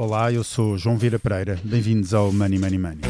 Olá, 0.00 0.32
eu 0.32 0.42
sou 0.42 0.78
João 0.78 0.96
Vieira 0.96 1.18
Pereira. 1.18 1.60
Bem-vindos 1.62 2.14
ao 2.14 2.32
Money 2.32 2.58
Money 2.58 2.78
Money. 2.78 3.00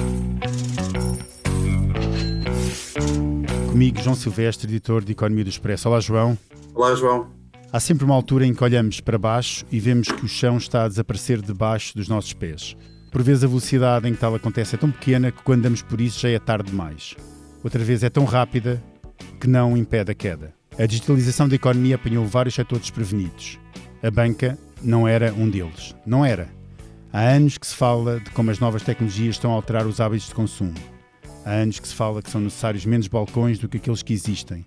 Comigo, 3.71 4.03
João 4.03 4.17
Silvestre, 4.17 4.69
editor 4.69 5.05
de 5.05 5.13
Economia 5.13 5.45
do 5.45 5.51
Expresso. 5.51 5.89
Olá, 5.89 6.01
João. 6.01 6.37
Olá, 6.75 6.93
João. 6.97 7.29
Há 7.73 7.79
sempre 7.79 8.05
uma 8.05 8.17
altura 8.17 8.45
em 8.45 8.53
que 8.53 8.65
olhamos 8.65 9.01
para 9.01 9.17
baixo 9.17 9.65
e 9.71 9.79
vemos 9.79 10.09
que 10.09 10.25
o 10.25 10.29
chão 10.29 10.57
está 10.57 10.83
a 10.83 10.89
desaparecer 10.89 11.41
debaixo 11.41 11.97
dos 11.97 12.09
nossos 12.09 12.33
pés. 12.33 12.77
Por 13.13 13.23
vezes 13.23 13.45
a 13.45 13.47
velocidade 13.47 14.09
em 14.09 14.13
que 14.13 14.19
tal 14.19 14.35
acontece 14.35 14.75
é 14.75 14.79
tão 14.79 14.91
pequena 14.91 15.31
que 15.31 15.45
quando 15.45 15.61
andamos 15.61 15.83
por 15.83 16.01
isso 16.01 16.19
já 16.19 16.31
é 16.31 16.41
tarde 16.41 16.73
demais. 16.73 17.15
Outra 17.63 17.85
vez 17.85 18.03
é 18.03 18.11
tão 18.11 18.25
rápida 18.25 18.83
que 19.41 19.47
não 19.47 19.77
impede 19.77 20.11
a 20.11 20.15
queda. 20.15 20.53
A 20.77 20.87
digitalização 20.87 21.49
da 21.49 21.55
economia 21.55 21.95
apanhou 21.95 22.27
vários 22.27 22.57
setores 22.57 22.83
desprevenidos. 22.83 23.61
A 24.03 24.11
banca 24.11 24.59
não 24.83 25.07
era 25.07 25.33
um 25.33 25.49
deles. 25.49 25.95
Não 26.05 26.25
era. 26.25 26.59
Há 27.13 27.23
anos 27.23 27.59
que 27.59 27.67
se 27.67 27.75
fala 27.75 28.21
de 28.21 28.31
como 28.31 28.53
as 28.53 28.61
novas 28.61 28.85
tecnologias 28.85 29.35
estão 29.35 29.51
a 29.51 29.55
alterar 29.55 29.85
os 29.85 30.01
hábitos 30.01 30.29
de 30.29 30.35
consumo. 30.35 30.75
Há 31.45 31.51
anos 31.51 31.81
que 31.81 31.89
se 31.89 31.95
fala 31.95 32.23
que 32.23 32.31
são 32.31 32.41
necessários 32.41 32.87
menos 32.87 33.09
balcões 33.09 33.59
do 33.59 33.69
que 33.69 33.79
aqueles 33.79 34.01
que 34.01 34.13
existem. 34.13 34.65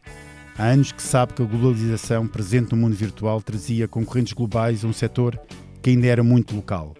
Há 0.57 0.65
anos 0.65 0.91
que 0.91 1.01
se 1.01 1.07
sabe 1.07 1.33
que 1.33 1.41
a 1.41 1.45
globalização 1.45 2.27
presente 2.27 2.71
no 2.71 2.77
mundo 2.77 2.95
virtual 2.95 3.41
trazia 3.41 3.87
concorrentes 3.87 4.33
globais 4.33 4.83
a 4.83 4.87
um 4.89 4.93
setor 4.93 5.39
que 5.81 5.91
ainda 5.91 6.05
era 6.05 6.21
muito 6.21 6.53
local. 6.53 6.93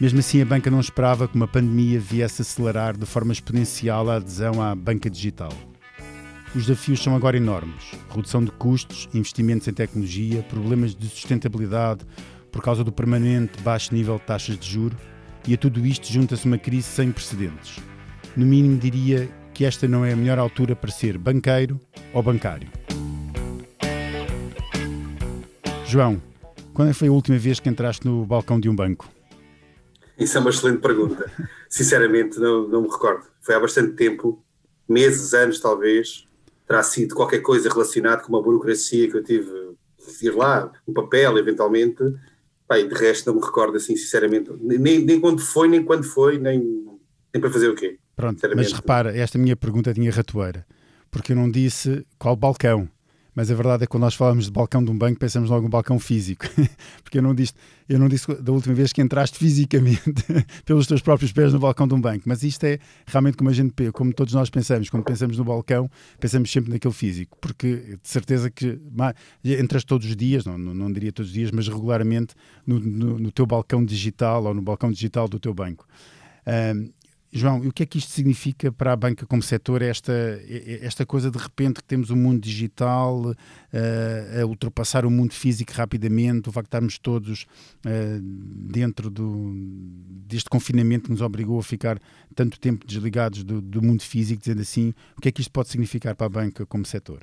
Mesmo 0.00 0.20
assim, 0.20 0.40
a 0.40 0.44
banca 0.44 0.70
não 0.70 0.80
esperava 0.80 1.26
que 1.26 1.34
uma 1.34 1.48
pandemia 1.48 1.98
viesse 1.98 2.42
acelerar 2.42 2.96
de 2.96 3.04
forma 3.04 3.32
exponencial 3.32 4.08
a 4.08 4.16
adesão 4.16 4.62
à 4.62 4.76
banca 4.76 5.10
digital. 5.10 5.52
Os 6.54 6.66
desafios 6.66 7.02
são 7.02 7.16
agora 7.16 7.36
enormes: 7.36 7.82
redução 8.14 8.44
de 8.44 8.52
custos, 8.52 9.08
investimentos 9.12 9.66
em 9.66 9.72
tecnologia, 9.72 10.42
problemas 10.44 10.94
de 10.94 11.08
sustentabilidade, 11.08 12.04
por 12.52 12.62
causa 12.62 12.84
do 12.84 12.92
permanente 12.92 13.60
baixo 13.62 13.94
nível 13.94 14.18
de 14.18 14.22
taxas 14.22 14.58
de 14.58 14.70
juro, 14.70 14.96
e 15.48 15.54
a 15.54 15.56
tudo 15.56 15.84
isto 15.84 16.06
junta-se 16.12 16.46
uma 16.46 16.58
crise 16.58 16.84
sem 16.84 17.10
precedentes. 17.10 17.80
No 18.36 18.46
mínimo, 18.46 18.78
diria 18.78 19.28
que 19.52 19.64
esta 19.64 19.88
não 19.88 20.04
é 20.04 20.12
a 20.12 20.16
melhor 20.16 20.38
altura 20.38 20.76
para 20.76 20.90
ser 20.90 21.18
banqueiro 21.18 21.80
ou 22.12 22.22
bancário. 22.22 22.68
João, 25.86 26.22
quando 26.72 26.94
foi 26.94 27.08
a 27.08 27.12
última 27.12 27.38
vez 27.38 27.58
que 27.58 27.68
entraste 27.68 28.06
no 28.06 28.24
balcão 28.24 28.60
de 28.60 28.68
um 28.68 28.76
banco? 28.76 29.08
Isso 30.18 30.36
é 30.38 30.40
uma 30.40 30.50
excelente 30.50 30.80
pergunta. 30.80 31.30
Sinceramente, 31.68 32.38
não, 32.38 32.68
não 32.68 32.82
me 32.82 32.88
recordo. 32.88 33.26
Foi 33.40 33.54
há 33.54 33.60
bastante 33.60 33.92
tempo, 33.94 34.42
meses, 34.88 35.34
anos 35.34 35.58
talvez. 35.58 36.26
Terá 36.66 36.82
sido 36.82 37.14
qualquer 37.14 37.40
coisa 37.40 37.68
relacionada 37.68 38.22
com 38.22 38.28
uma 38.28 38.42
burocracia 38.42 39.10
que 39.10 39.16
eu 39.16 39.24
tive 39.24 39.50
de 40.20 40.26
ir 40.26 40.34
lá, 40.34 40.72
um 40.86 40.92
papel, 40.92 41.38
eventualmente, 41.38 42.02
Pai, 42.66 42.86
de 42.86 42.94
resto 42.94 43.26
não 43.26 43.40
me 43.40 43.44
recordo 43.44 43.76
assim, 43.76 43.96
sinceramente, 43.96 44.50
nem, 44.60 45.04
nem 45.04 45.20
quando 45.20 45.40
foi, 45.40 45.68
nem 45.68 45.84
quando 45.84 46.04
foi, 46.04 46.38
nem, 46.38 46.58
nem 47.32 47.40
para 47.40 47.50
fazer 47.50 47.68
o 47.68 47.74
quê. 47.74 47.98
Pronto, 48.16 48.40
mas 48.54 48.72
repara, 48.72 49.16
esta 49.16 49.38
minha 49.38 49.56
pergunta 49.56 49.92
tinha 49.92 50.10
ratoeira, 50.10 50.66
porque 51.10 51.32
eu 51.32 51.36
não 51.36 51.50
disse 51.50 52.06
qual 52.18 52.36
balcão. 52.36 52.88
Mas 53.34 53.50
a 53.50 53.54
verdade 53.54 53.84
é 53.84 53.86
que 53.86 53.90
quando 53.90 54.02
nós 54.02 54.14
falamos 54.14 54.44
de 54.44 54.50
balcão 54.50 54.84
de 54.84 54.90
um 54.90 54.96
banco, 54.96 55.18
pensamos 55.18 55.48
logo 55.48 55.62
no 55.62 55.68
balcão 55.68 55.98
físico. 55.98 56.44
Porque 57.02 57.18
eu 57.18 57.22
não 57.22 57.34
disse, 57.34 57.54
eu 57.88 57.98
não 57.98 58.06
disse 58.08 58.32
da 58.34 58.52
última 58.52 58.74
vez 58.74 58.92
que 58.92 59.00
entraste 59.00 59.38
fisicamente 59.38 60.02
pelos 60.66 60.86
teus 60.86 61.00
próprios 61.00 61.32
pés 61.32 61.52
no 61.52 61.58
balcão 61.58 61.88
de 61.88 61.94
um 61.94 62.00
banco. 62.00 62.24
Mas 62.26 62.42
isto 62.42 62.64
é 62.64 62.78
realmente 63.06 63.36
como 63.36 63.48
a 63.48 63.52
gente, 63.52 63.90
como 63.92 64.12
todos 64.12 64.34
nós 64.34 64.50
pensamos. 64.50 64.90
Quando 64.90 65.04
pensamos 65.04 65.38
no 65.38 65.44
balcão, 65.44 65.90
pensamos 66.20 66.50
sempre 66.50 66.70
naquele 66.70 66.92
físico. 66.92 67.38
Porque 67.40 67.98
de 68.02 68.08
certeza 68.08 68.50
que 68.50 68.78
entras 69.44 69.82
todos 69.84 70.06
os 70.06 70.14
dias, 70.14 70.44
não, 70.44 70.58
não, 70.58 70.74
não 70.74 70.92
diria 70.92 71.10
todos 71.10 71.30
os 71.30 71.34
dias, 71.34 71.50
mas 71.50 71.66
regularmente 71.68 72.34
no, 72.66 72.78
no, 72.78 73.18
no, 73.18 73.32
teu 73.32 73.46
balcão 73.46 73.82
digital 73.82 74.44
ou 74.44 74.52
no 74.52 74.60
balcão 74.60 74.92
digital 74.92 75.26
do 75.26 75.38
teu 75.38 75.54
banco. 75.54 75.86
Um, 76.46 76.90
João, 77.34 77.64
e 77.64 77.68
o 77.68 77.72
que 77.72 77.82
é 77.82 77.86
que 77.86 77.96
isto 77.96 78.12
significa 78.12 78.70
para 78.70 78.92
a 78.92 78.96
banca 78.96 79.24
como 79.24 79.42
setor, 79.42 79.80
esta, 79.80 80.12
esta 80.82 81.06
coisa 81.06 81.30
de 81.30 81.38
repente 81.38 81.76
que 81.76 81.84
temos 81.84 82.10
o 82.10 82.12
um 82.12 82.16
mundo 82.16 82.40
digital 82.40 83.20
uh, 83.20 84.42
a 84.42 84.44
ultrapassar 84.44 85.06
o 85.06 85.10
mundo 85.10 85.32
físico 85.32 85.72
rapidamente, 85.72 86.50
o 86.50 86.52
facto 86.52 86.66
de 86.66 86.68
estarmos 86.68 86.98
todos 86.98 87.46
uh, 87.86 88.20
dentro 88.20 89.08
do, 89.08 89.50
deste 90.26 90.50
confinamento 90.50 91.04
que 91.04 91.10
nos 91.10 91.22
obrigou 91.22 91.58
a 91.58 91.62
ficar 91.62 91.98
tanto 92.34 92.60
tempo 92.60 92.86
desligados 92.86 93.42
do, 93.42 93.62
do, 93.62 93.80
mundo 93.80 94.02
físico, 94.02 94.38
dizendo 94.38 94.60
assim, 94.60 94.92
o 95.16 95.20
que 95.22 95.30
é 95.30 95.32
que 95.32 95.40
isto 95.40 95.50
pode 95.50 95.70
significar 95.70 96.14
para 96.14 96.26
a 96.26 96.30
banca 96.30 96.66
como 96.66 96.84
setor? 96.84 97.22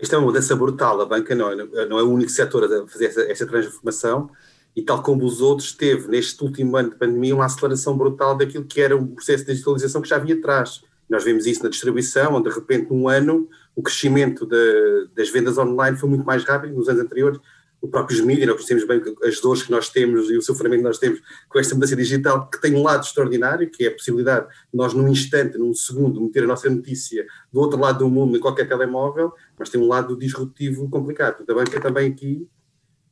Isto 0.00 0.14
é 0.14 0.18
uma 0.18 0.28
mudança 0.28 0.56
brutal, 0.56 0.98
a 1.02 1.04
banca 1.04 1.34
não 1.34 1.50
é, 1.50 1.86
não 1.86 1.98
é 1.98 2.02
o 2.02 2.10
único 2.10 2.30
setor 2.30 2.64
a 2.64 2.88
fazer 2.88 3.04
essa, 3.04 3.20
essa 3.20 3.46
transformação, 3.46 4.30
e 4.74 4.82
tal 4.82 5.02
como 5.02 5.24
os 5.24 5.40
outros, 5.40 5.72
teve 5.72 6.08
neste 6.08 6.42
último 6.42 6.76
ano 6.76 6.90
de 6.90 6.96
pandemia 6.96 7.34
uma 7.34 7.44
aceleração 7.44 7.96
brutal 7.96 8.36
daquilo 8.36 8.64
que 8.64 8.80
era 8.80 8.96
um 8.96 9.06
processo 9.06 9.44
de 9.44 9.52
digitalização 9.52 10.00
que 10.00 10.08
já 10.08 10.18
vinha 10.18 10.34
atrás. 10.34 10.82
Nós 11.08 11.24
vemos 11.24 11.46
isso 11.46 11.62
na 11.62 11.68
distribuição, 11.68 12.34
onde 12.34 12.48
de 12.48 12.54
repente 12.54 12.90
num 12.90 13.06
ano 13.06 13.48
o 13.76 13.82
crescimento 13.82 14.46
de, 14.46 15.08
das 15.14 15.28
vendas 15.30 15.58
online 15.58 15.96
foi 15.96 16.08
muito 16.08 16.24
mais 16.24 16.44
rápido 16.44 16.74
nos 16.74 16.88
anos 16.88 17.02
anteriores. 17.02 17.38
O 17.82 17.88
próprio 17.88 18.24
mídia, 18.24 18.46
nós 18.46 18.54
conhecemos 18.54 18.86
bem 18.86 19.02
as 19.24 19.40
dores 19.40 19.64
que 19.64 19.70
nós 19.70 19.88
temos 19.88 20.30
e 20.30 20.36
o 20.36 20.42
sofrimento 20.42 20.78
que 20.78 20.84
nós 20.84 20.98
temos 20.98 21.20
com 21.48 21.58
esta 21.58 21.74
mudança 21.74 21.96
digital, 21.96 22.48
que 22.48 22.60
tem 22.60 22.74
um 22.76 22.82
lado 22.82 23.04
extraordinário, 23.04 23.68
que 23.68 23.84
é 23.84 23.88
a 23.88 23.92
possibilidade 23.92 24.46
de 24.46 24.54
nós, 24.72 24.94
num 24.94 25.08
instante, 25.08 25.58
num 25.58 25.74
segundo, 25.74 26.20
meter 26.20 26.44
a 26.44 26.46
nossa 26.46 26.70
notícia 26.70 27.26
do 27.52 27.60
outro 27.60 27.78
lado 27.78 27.98
do 27.98 28.08
mundo, 28.08 28.36
em 28.36 28.40
qualquer 28.40 28.68
telemóvel, 28.68 29.32
mas 29.58 29.68
tem 29.68 29.80
um 29.80 29.88
lado 29.88 30.16
disruptivo 30.16 30.88
complicado. 30.88 31.44
A 31.46 31.54
banca 31.54 31.80
também 31.80 32.08
aqui 32.08 32.48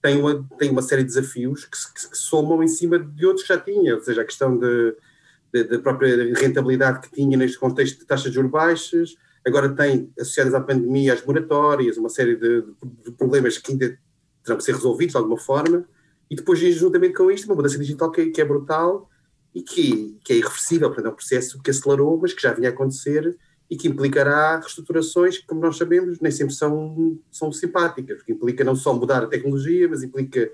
tem 0.03 0.19
uma, 0.21 0.47
tem 0.59 0.71
uma 0.71 0.83
série 0.83 1.03
de 1.03 1.09
desafios 1.09 1.65
que, 1.65 1.71
que, 1.71 2.11
que 2.11 2.17
somam 2.17 2.63
em 2.63 2.69
cima 2.69 2.99
de 2.99 3.27
outros 3.27 3.47
que 3.47 3.53
já 3.53 3.61
tinha, 3.61 3.95
ou 3.95 4.01
seja, 4.01 4.23
a 4.23 4.25
questão 4.25 4.59
da 4.59 5.79
própria 5.83 6.33
rentabilidade 6.35 7.01
que 7.01 7.15
tinha 7.15 7.37
neste 7.37 7.59
contexto 7.59 7.99
de 7.99 8.07
taxas 8.07 8.31
de 8.31 8.35
juros 8.35 8.51
baixas, 8.51 9.15
agora 9.47 9.69
tem, 9.69 10.13
associadas 10.19 10.55
à 10.55 10.61
pandemia, 10.61 11.13
as 11.13 11.25
moratórias, 11.25 11.97
uma 11.97 12.09
série 12.09 12.37
de, 12.37 12.63
de, 13.05 13.13
problemas 13.13 13.59
que 13.59 13.73
ainda 13.73 13.99
terão 14.43 14.57
que 14.57 14.65
ser 14.65 14.75
resolvidos 14.75 15.13
de 15.13 15.19
alguma 15.19 15.39
forma, 15.39 15.85
e 16.31 16.37
depois, 16.37 16.59
juntamente 16.59 17.15
com 17.15 17.31
isto, 17.31 17.47
uma 17.47 17.57
mudança 17.57 17.79
digital 17.79 18.11
que, 18.11 18.27
que 18.27 18.41
é 18.41 18.45
brutal 18.45 19.11
e 19.55 19.63
que, 19.63 20.17
que 20.25 20.33
é 20.33 20.37
irreversível, 20.37 20.89
portanto 20.89 21.07
é 21.07 21.11
um 21.11 21.17
processo 21.17 21.61
que 21.61 21.71
acelerou, 21.71 22.19
mas 22.19 22.33
que 22.33 22.43
já 22.43 22.53
vinha 22.53 22.69
a 22.69 22.73
acontecer 22.73 23.37
e 23.71 23.77
que 23.77 23.87
implicará 23.87 24.59
reestruturações 24.59 25.39
que, 25.39 25.47
como 25.47 25.61
nós 25.61 25.77
sabemos, 25.77 26.19
nem 26.21 26.33
sempre 26.33 26.53
são, 26.53 27.19
são 27.31 27.53
simpáticas, 27.53 28.23
que 28.23 28.33
implica 28.33 28.65
não 28.65 28.75
só 28.75 28.93
mudar 28.93 29.23
a 29.23 29.29
tecnologia, 29.29 29.89
mas 29.89 30.03
implica 30.03 30.51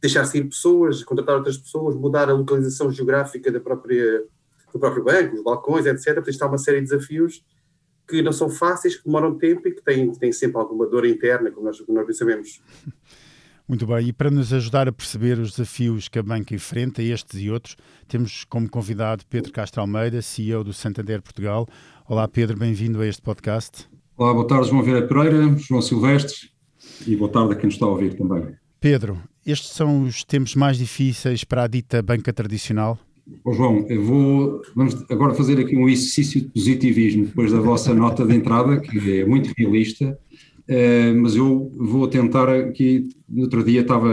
deixar 0.00 0.26
sair 0.26 0.44
pessoas, 0.44 1.02
contratar 1.02 1.36
outras 1.36 1.56
pessoas, 1.56 1.96
mudar 1.96 2.28
a 2.28 2.34
localização 2.34 2.90
geográfica 2.90 3.50
da 3.50 3.58
própria, 3.58 4.24
do 4.72 4.78
próprio 4.78 5.04
banco, 5.04 5.36
os 5.36 5.42
balcões, 5.42 5.86
etc. 5.86 6.04
Portanto, 6.06 6.28
está 6.28 6.46
uma 6.46 6.58
série 6.58 6.82
de 6.82 6.88
desafios 6.88 7.42
que 8.06 8.22
não 8.22 8.32
são 8.32 8.50
fáceis, 8.50 8.96
que 8.96 9.04
demoram 9.04 9.36
tempo 9.36 9.66
e 9.66 9.72
que 9.72 9.82
têm, 9.82 10.12
têm 10.12 10.32
sempre 10.32 10.58
alguma 10.58 10.86
dor 10.86 11.06
interna, 11.06 11.50
como 11.50 11.66
nós, 11.66 11.80
como 11.80 11.96
nós 11.96 12.06
bem 12.06 12.14
sabemos. 12.14 12.60
Muito 13.68 13.86
bem, 13.86 14.08
e 14.08 14.12
para 14.14 14.30
nos 14.30 14.50
ajudar 14.50 14.88
a 14.88 14.92
perceber 14.92 15.38
os 15.38 15.50
desafios 15.50 16.08
que 16.08 16.18
a 16.18 16.22
banca 16.22 16.54
enfrenta, 16.54 17.02
estes 17.02 17.38
e 17.38 17.50
outros, 17.50 17.76
temos 18.08 18.42
como 18.44 18.66
convidado 18.66 19.26
Pedro 19.28 19.52
Castro 19.52 19.82
Almeida, 19.82 20.22
CEO 20.22 20.64
do 20.64 20.72
Santander 20.72 21.20
Portugal. 21.20 21.68
Olá 22.08 22.26
Pedro, 22.26 22.56
bem-vindo 22.56 22.98
a 23.02 23.06
este 23.06 23.20
podcast. 23.20 23.86
Olá, 24.16 24.32
boa 24.32 24.46
tarde 24.46 24.70
João 24.70 24.82
Vieira 24.82 25.06
Pereira, 25.06 25.54
João 25.58 25.82
Silvestre 25.82 26.48
e 27.06 27.14
boa 27.14 27.30
tarde 27.30 27.52
a 27.52 27.56
quem 27.56 27.66
nos 27.66 27.74
está 27.74 27.84
a 27.84 27.90
ouvir 27.90 28.14
também. 28.14 28.54
Pedro, 28.80 29.20
estes 29.44 29.68
são 29.72 30.04
os 30.04 30.24
tempos 30.24 30.54
mais 30.54 30.78
difíceis 30.78 31.44
para 31.44 31.64
a 31.64 31.66
dita 31.66 32.00
banca 32.00 32.32
tradicional? 32.32 32.98
Oh, 33.44 33.52
João, 33.52 33.84
eu 33.90 34.02
vou 34.02 34.62
vamos 34.74 35.04
agora 35.10 35.34
fazer 35.34 35.60
aqui 35.60 35.76
um 35.76 35.90
exercício 35.90 36.40
de 36.40 36.48
positivismo 36.48 37.26
depois 37.26 37.52
da 37.52 37.60
vossa 37.60 37.92
nota 37.92 38.24
de 38.24 38.34
entrada, 38.34 38.80
que 38.80 39.20
é 39.20 39.26
muito 39.26 39.52
realista, 39.58 40.18
Uh, 40.68 41.14
mas 41.16 41.34
eu 41.34 41.72
vou 41.76 42.06
tentar 42.08 42.48
aqui, 42.48 43.08
no 43.28 43.42
outro 43.44 43.64
dia 43.64 43.80
estava, 43.80 44.10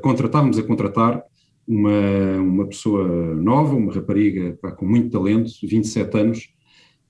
contratávamos 0.00 0.58
a 0.58 0.62
contratar 0.62 1.22
uma, 1.66 2.38
uma 2.38 2.66
pessoa 2.66 3.34
nova, 3.34 3.74
uma 3.74 3.92
rapariga 3.92 4.56
pá, 4.62 4.70
com 4.70 4.86
muito 4.86 5.10
talento, 5.10 5.50
27 5.62 6.16
anos, 6.16 6.48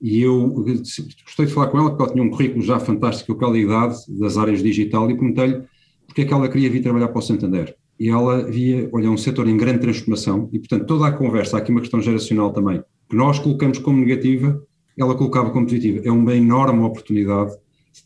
e 0.01 0.21
eu 0.21 0.49
gostei 0.49 1.45
de 1.45 1.53
falar 1.53 1.67
com 1.67 1.77
ela, 1.77 1.89
porque 1.89 2.03
ela 2.03 2.11
tinha 2.13 2.23
um 2.23 2.29
currículo 2.29 2.61
já 2.61 2.79
fantástico, 2.79 3.27
com 3.27 3.33
a 3.33 3.47
qualidade 3.47 3.97
das 4.17 4.37
áreas 4.37 4.63
digital, 4.63 5.09
e 5.09 5.15
perguntei-lhe 5.15 5.63
porque 6.05 6.21
é 6.21 6.25
que 6.25 6.33
ela 6.33 6.49
queria 6.49 6.69
vir 6.69 6.81
trabalhar 6.81 7.09
para 7.09 7.19
o 7.19 7.21
Santander. 7.21 7.75
E 7.99 8.09
ela 8.09 8.43
via, 8.43 8.89
olha, 8.91 9.11
um 9.11 9.17
setor 9.17 9.47
em 9.47 9.57
grande 9.57 9.79
transformação, 9.79 10.49
e 10.51 10.59
portanto 10.59 10.85
toda 10.85 11.07
a 11.07 11.11
conversa, 11.11 11.57
há 11.57 11.59
aqui 11.59 11.71
uma 11.71 11.81
questão 11.81 12.01
geracional 12.01 12.51
também, 12.51 12.81
que 13.09 13.15
nós 13.15 13.39
colocamos 13.39 13.77
como 13.77 13.99
negativa, 13.99 14.61
ela 14.97 15.15
colocava 15.15 15.51
como 15.51 15.65
positiva. 15.65 16.01
É 16.03 16.11
uma 16.11 16.35
enorme 16.35 16.81
oportunidade 16.81 17.53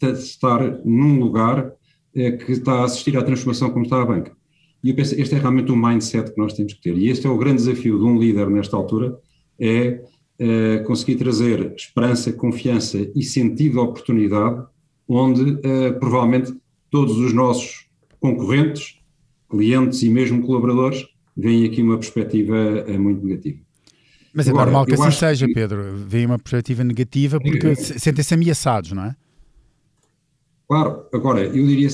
estar 0.02 0.80
num 0.86 1.20
lugar 1.20 1.72
é, 2.16 2.32
que 2.32 2.52
está 2.52 2.82
a 2.82 2.84
assistir 2.86 3.18
à 3.18 3.24
transformação 3.24 3.70
como 3.70 3.86
está 3.86 4.02
a 4.02 4.06
banca. 4.06 4.32
E 4.84 4.90
eu 4.90 4.96
penso, 4.96 5.20
este 5.20 5.36
é 5.36 5.40
realmente 5.40 5.72
o 5.72 5.76
mindset 5.76 6.32
que 6.32 6.38
nós 6.38 6.54
temos 6.54 6.74
que 6.74 6.82
ter. 6.82 6.98
E 6.98 7.08
este 7.08 7.26
é 7.26 7.30
o 7.30 7.38
grande 7.38 7.64
desafio 7.64 7.98
de 7.98 8.04
um 8.04 8.20
líder 8.20 8.50
nesta 8.50 8.76
altura, 8.76 9.18
é, 9.60 10.02
é 10.38 10.80
conseguir 10.80 11.16
trazer 11.16 11.74
esperança, 11.76 12.34
confiança 12.34 12.98
e 13.16 13.24
sentido 13.24 13.74
de 13.74 13.80
oportunidade, 13.80 14.66
onde 15.08 15.60
é, 15.64 15.92
provavelmente 15.92 16.54
todos 16.90 17.18
os 17.18 17.34
nossos 17.34 17.88
concorrentes, 18.20 19.00
clientes 19.50 20.04
e 20.04 20.10
mesmo 20.10 20.42
colaboradores 20.46 21.06
veem 21.36 21.66
aqui 21.66 21.82
uma 21.82 21.98
perspectiva 21.98 22.86
muito 23.00 23.26
negativa. 23.26 23.60
Mas 24.34 24.48
é 24.48 24.50
Agora, 24.50 24.66
normal 24.66 24.86
que 24.86 24.94
assim 24.96 25.12
seja, 25.12 25.46
que... 25.46 25.54
Pedro. 25.54 25.96
Veem 26.08 26.26
uma 26.26 26.40
perspectiva 26.40 26.84
negativa 26.84 27.40
porque 27.40 27.68
é. 27.68 27.76
sentem-se 27.76 28.34
ameaçados, 28.34 28.92
não 28.92 29.06
é? 29.06 29.16
Claro, 30.68 31.06
agora, 31.14 31.46
eu 31.46 31.68
diria, 31.68 31.90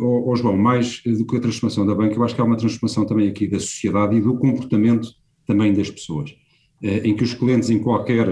oh, 0.00 0.34
João, 0.34 0.56
mais 0.56 1.00
do 1.04 1.24
que 1.24 1.36
a 1.36 1.40
transformação 1.40 1.86
da 1.86 1.94
banca, 1.94 2.16
eu 2.16 2.24
acho 2.24 2.34
que 2.34 2.40
há 2.40 2.44
uma 2.44 2.56
transformação 2.56 3.06
também 3.06 3.28
aqui 3.28 3.46
da 3.46 3.58
sociedade 3.58 4.16
e 4.16 4.20
do 4.20 4.36
comportamento 4.36 5.08
também 5.46 5.72
das 5.72 5.90
pessoas, 5.90 6.34
eh, 6.82 7.02
em 7.04 7.14
que 7.14 7.22
os 7.22 7.34
clientes 7.34 7.70
em 7.70 7.78
qualquer 7.78 8.28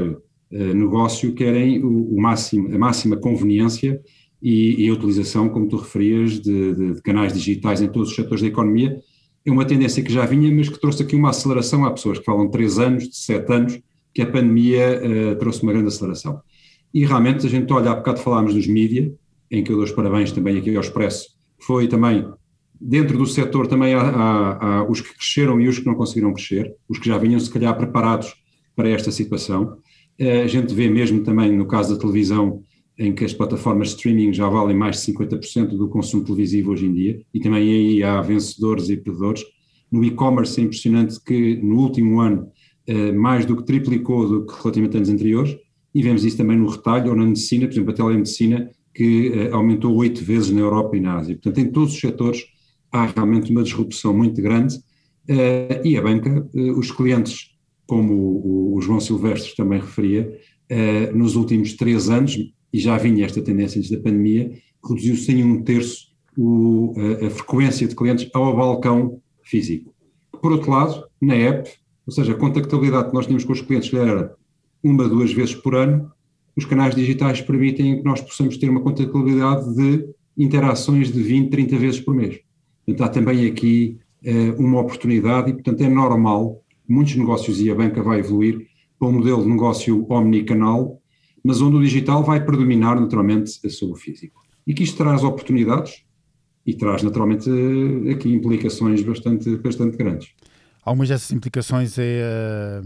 eh, 0.52 0.74
negócio 0.74 1.32
querem 1.32 1.82
o, 1.82 2.20
máximo, 2.20 2.74
a 2.74 2.78
máxima 2.78 3.16
conveniência 3.16 4.00
e, 4.42 4.84
e, 4.84 4.88
a 4.88 4.92
utilização, 4.92 5.48
como 5.48 5.68
tu 5.68 5.76
referias, 5.76 6.40
de, 6.40 6.74
de, 6.74 6.94
de, 6.94 7.02
canais 7.02 7.32
digitais 7.32 7.80
em 7.80 7.88
todos 7.88 8.10
os 8.10 8.16
setores 8.16 8.42
da 8.42 8.48
economia, 8.48 9.00
é 9.44 9.50
uma 9.50 9.64
tendência 9.64 10.02
que 10.02 10.12
já 10.12 10.26
vinha, 10.26 10.52
mas 10.54 10.68
que 10.68 10.80
trouxe 10.80 11.02
aqui 11.02 11.16
uma 11.16 11.30
aceleração. 11.30 11.84
Há 11.84 11.90
pessoas 11.90 12.18
que 12.18 12.24
falam 12.24 12.46
de 12.46 12.52
três 12.52 12.78
anos, 12.78 13.08
de 13.08 13.16
sete 13.16 13.52
anos, 13.52 13.80
que 14.12 14.22
a 14.22 14.26
pandemia 14.26 15.36
trouxe 15.38 15.62
uma 15.62 15.72
grande 15.72 15.88
aceleração. 15.88 16.40
E 16.92 17.04
realmente, 17.04 17.46
a 17.46 17.48
gente 17.48 17.72
olha, 17.72 17.90
há 17.90 17.94
bocado 17.94 18.20
falámos 18.20 18.54
dos 18.54 18.66
mídias, 18.66 19.10
em 19.50 19.62
que 19.62 19.72
eu 19.72 19.76
dou 19.76 19.84
os 19.84 19.92
parabéns 19.92 20.32
também 20.32 20.58
aqui 20.58 20.74
ao 20.74 20.82
Expresso, 20.82 21.28
foi 21.60 21.88
também, 21.88 22.24
dentro 22.80 23.18
do 23.18 23.26
setor 23.26 23.66
também 23.66 23.94
há, 23.94 24.00
há, 24.00 24.66
há, 24.66 24.90
os 24.90 25.00
que 25.00 25.14
cresceram 25.14 25.60
e 25.60 25.68
os 25.68 25.78
que 25.78 25.86
não 25.86 25.94
conseguiram 25.94 26.32
crescer, 26.32 26.74
os 26.88 26.98
que 26.98 27.08
já 27.08 27.18
vinham 27.18 27.40
se 27.40 27.50
calhar 27.50 27.76
preparados 27.76 28.34
para 28.76 28.88
esta 28.88 29.10
situação. 29.10 29.78
Eh, 30.18 30.42
a 30.42 30.46
gente 30.46 30.72
vê 30.74 30.88
mesmo 30.88 31.22
também 31.22 31.56
no 31.56 31.66
caso 31.66 31.94
da 31.94 32.00
televisão, 32.00 32.62
em 32.98 33.12
que 33.12 33.24
as 33.24 33.32
plataformas 33.32 33.88
de 33.88 33.94
streaming 33.94 34.32
já 34.32 34.48
valem 34.48 34.76
mais 34.76 34.96
de 34.96 35.12
50% 35.12 35.76
do 35.76 35.88
consumo 35.88 36.24
televisivo 36.24 36.72
hoje 36.72 36.86
em 36.86 36.92
dia, 36.92 37.20
e 37.32 37.40
também 37.40 37.62
aí 37.62 38.02
há 38.02 38.20
vencedores 38.20 38.88
e 38.88 38.96
perdedores. 38.96 39.44
No 39.90 40.04
e-commerce 40.04 40.60
é 40.60 40.64
impressionante 40.64 41.18
que 41.24 41.56
no 41.56 41.76
último 41.76 42.20
ano 42.20 42.50
eh, 42.86 43.12
mais 43.12 43.44
do 43.44 43.56
que 43.56 43.64
triplicou 43.64 44.28
do 44.28 44.46
que 44.46 44.52
relativamente 44.62 44.96
a 44.96 44.98
anos 44.98 45.10
anteriores, 45.10 45.56
e 45.94 46.02
vemos 46.02 46.24
isso 46.24 46.36
também 46.36 46.56
no 46.56 46.68
retalho 46.68 47.10
ou 47.10 47.16
na 47.16 47.24
medicina, 47.24 47.66
por 47.66 47.72
exemplo, 47.72 47.90
a 47.90 47.94
telemedicina 47.94 48.70
que 48.98 49.28
uh, 49.28 49.54
aumentou 49.54 49.94
oito 49.94 50.24
vezes 50.24 50.50
na 50.50 50.60
Europa 50.60 50.96
e 50.96 51.00
na 51.00 51.18
Ásia. 51.18 51.36
Portanto, 51.36 51.58
em 51.64 51.70
todos 51.70 51.94
os 51.94 52.00
setores 52.00 52.46
há 52.90 53.06
realmente 53.06 53.52
uma 53.52 53.62
disrupção 53.62 54.12
muito 54.12 54.42
grande 54.42 54.74
uh, 54.74 55.80
e 55.86 55.96
a 55.96 56.02
banca, 56.02 56.44
uh, 56.52 56.76
os 56.76 56.90
clientes, 56.90 57.56
como 57.86 58.74
o, 58.74 58.80
João 58.80 58.98
Silvestre 58.98 59.54
também 59.56 59.80
referia, 59.80 60.38
nos 61.14 61.34
últimos 61.34 61.72
três 61.72 62.08
anos, 62.10 62.36
e 62.72 62.78
já 62.78 62.96
vinha 62.98 63.24
esta 63.24 63.40
tendência 63.40 63.78
antes 63.78 63.90
da 63.90 63.98
pandemia, 63.98 64.52
reduziu-se 64.86 65.32
em 65.32 65.42
um 65.42 65.62
terço 65.62 66.08
a, 67.22 67.26
a 67.26 67.30
frequência 67.30 67.88
de 67.88 67.96
clientes 67.96 68.30
ao 68.34 68.54
balcão 68.54 69.20
físico. 69.42 69.92
Por 70.40 70.52
outro 70.52 70.70
lado, 70.70 71.04
na 71.20 71.34
app, 71.34 71.70
ou 72.06 72.12
seja, 72.12 72.32
a 72.32 72.36
contactabilidade 72.36 73.08
que 73.08 73.14
nós 73.14 73.24
tínhamos 73.24 73.44
com 73.44 73.52
os 73.52 73.62
clientes, 73.62 73.92
era 73.92 74.34
uma, 74.82 75.08
duas 75.08 75.32
vezes 75.32 75.54
por 75.54 75.74
ano, 75.74 76.12
os 76.58 76.64
canais 76.64 76.92
digitais 76.92 77.40
permitem 77.40 77.98
que 77.98 78.04
nós 78.04 78.20
possamos 78.20 78.56
ter 78.56 78.68
uma 78.68 78.80
contabilidade 78.80 79.72
de 79.76 80.08
interações 80.36 81.12
de 81.12 81.22
20, 81.22 81.50
30 81.50 81.78
vezes 81.78 82.00
por 82.00 82.12
mês. 82.12 82.40
Portanto, 82.84 83.06
há 83.06 83.08
também 83.08 83.46
aqui 83.46 84.00
uh, 84.24 84.60
uma 84.60 84.80
oportunidade 84.80 85.50
e, 85.50 85.52
portanto, 85.52 85.80
é 85.82 85.88
normal, 85.88 86.60
muitos 86.88 87.14
negócios 87.14 87.60
e 87.60 87.70
a 87.70 87.76
banca 87.76 88.02
vai 88.02 88.18
evoluir 88.18 88.66
para 88.98 89.06
um 89.06 89.12
modelo 89.12 89.44
de 89.44 89.48
negócio 89.48 90.04
omnicanal, 90.10 91.00
mas 91.44 91.62
onde 91.62 91.76
o 91.76 91.80
digital 91.80 92.24
vai 92.24 92.44
predominar 92.44 93.00
naturalmente 93.00 93.50
sobre 93.70 93.94
o 93.94 93.96
físico. 93.96 94.42
E 94.66 94.74
que 94.74 94.82
isto 94.82 94.96
traz 94.96 95.22
oportunidades 95.22 96.02
e 96.66 96.74
traz 96.74 97.04
naturalmente 97.04 97.48
eh, 97.48 98.10
aqui 98.10 98.32
implicações 98.32 99.00
bastante, 99.02 99.56
bastante 99.58 99.96
grandes. 99.96 100.30
Algumas 100.84 101.08
dessas 101.08 101.30
implicações 101.30 101.96
é 101.98 102.82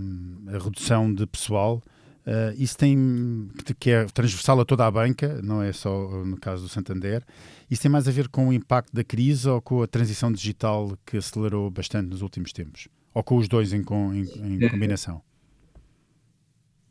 a, 0.46 0.56
a 0.56 0.58
redução 0.58 1.12
de 1.12 1.26
pessoal, 1.26 1.82
Uh, 2.24 2.54
isso 2.56 2.78
tem 2.78 3.48
que 3.80 3.90
é 3.90 4.04
transversal 4.04 4.60
a 4.60 4.64
toda 4.64 4.86
a 4.86 4.90
banca, 4.90 5.40
não 5.42 5.60
é 5.60 5.72
só 5.72 6.24
no 6.24 6.36
caso 6.36 6.62
do 6.62 6.68
Santander. 6.68 7.24
Isso 7.70 7.82
tem 7.82 7.90
mais 7.90 8.06
a 8.06 8.12
ver 8.12 8.28
com 8.28 8.48
o 8.48 8.52
impacto 8.52 8.94
da 8.94 9.02
crise 9.02 9.48
ou 9.48 9.60
com 9.60 9.82
a 9.82 9.86
transição 9.86 10.30
digital 10.30 10.96
que 11.04 11.16
acelerou 11.16 11.68
bastante 11.70 12.10
nos 12.10 12.22
últimos 12.22 12.52
tempos? 12.52 12.88
Ou 13.12 13.22
com 13.22 13.36
os 13.36 13.48
dois 13.48 13.72
em, 13.72 13.82
em, 13.82 14.54
em 14.54 14.64
é. 14.64 14.68
combinação? 14.68 15.20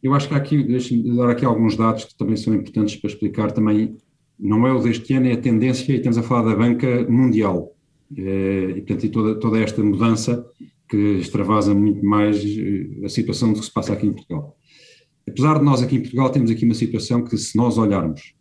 Eu 0.03 0.13
acho 0.13 0.27
que 0.27 0.33
aqui, 0.33 0.63
deixe-me 0.63 1.15
dar 1.15 1.29
aqui 1.29 1.45
alguns 1.45 1.77
dados 1.77 2.05
que 2.05 2.15
também 2.15 2.35
são 2.35 2.53
importantes 2.53 2.95
para 2.95 3.09
explicar 3.09 3.51
também, 3.51 3.95
não 4.39 4.65
é 4.65 4.73
o 4.73 4.79
deste 4.79 5.13
ano, 5.13 5.27
é 5.27 5.33
a 5.33 5.37
tendência, 5.37 5.93
e 5.93 5.97
estamos 5.97 6.17
a 6.17 6.23
falar 6.23 6.49
da 6.49 6.55
banca 6.55 7.07
mundial. 7.07 7.75
É, 8.17 8.71
e, 8.71 8.81
portanto, 8.81 9.05
e 9.05 9.09
toda, 9.09 9.39
toda 9.39 9.59
esta 9.59 9.81
mudança 9.83 10.45
que 10.89 10.97
extravasa 11.19 11.73
muito 11.73 12.03
mais 12.03 12.43
eh, 12.43 13.05
a 13.05 13.07
situação 13.07 13.53
do 13.53 13.59
que 13.59 13.65
se 13.65 13.71
passa 13.71 13.93
aqui 13.93 14.07
em 14.07 14.11
Portugal. 14.11 14.57
Apesar 15.31 15.59
de 15.59 15.63
nós 15.63 15.81
aqui 15.81 15.95
em 15.95 16.01
Portugal 16.01 16.29
temos 16.29 16.51
aqui 16.51 16.65
uma 16.65 16.73
situação 16.73 17.23
que 17.23 17.37
se 17.37 17.55
nós 17.55 17.77
olharmos 17.77 18.33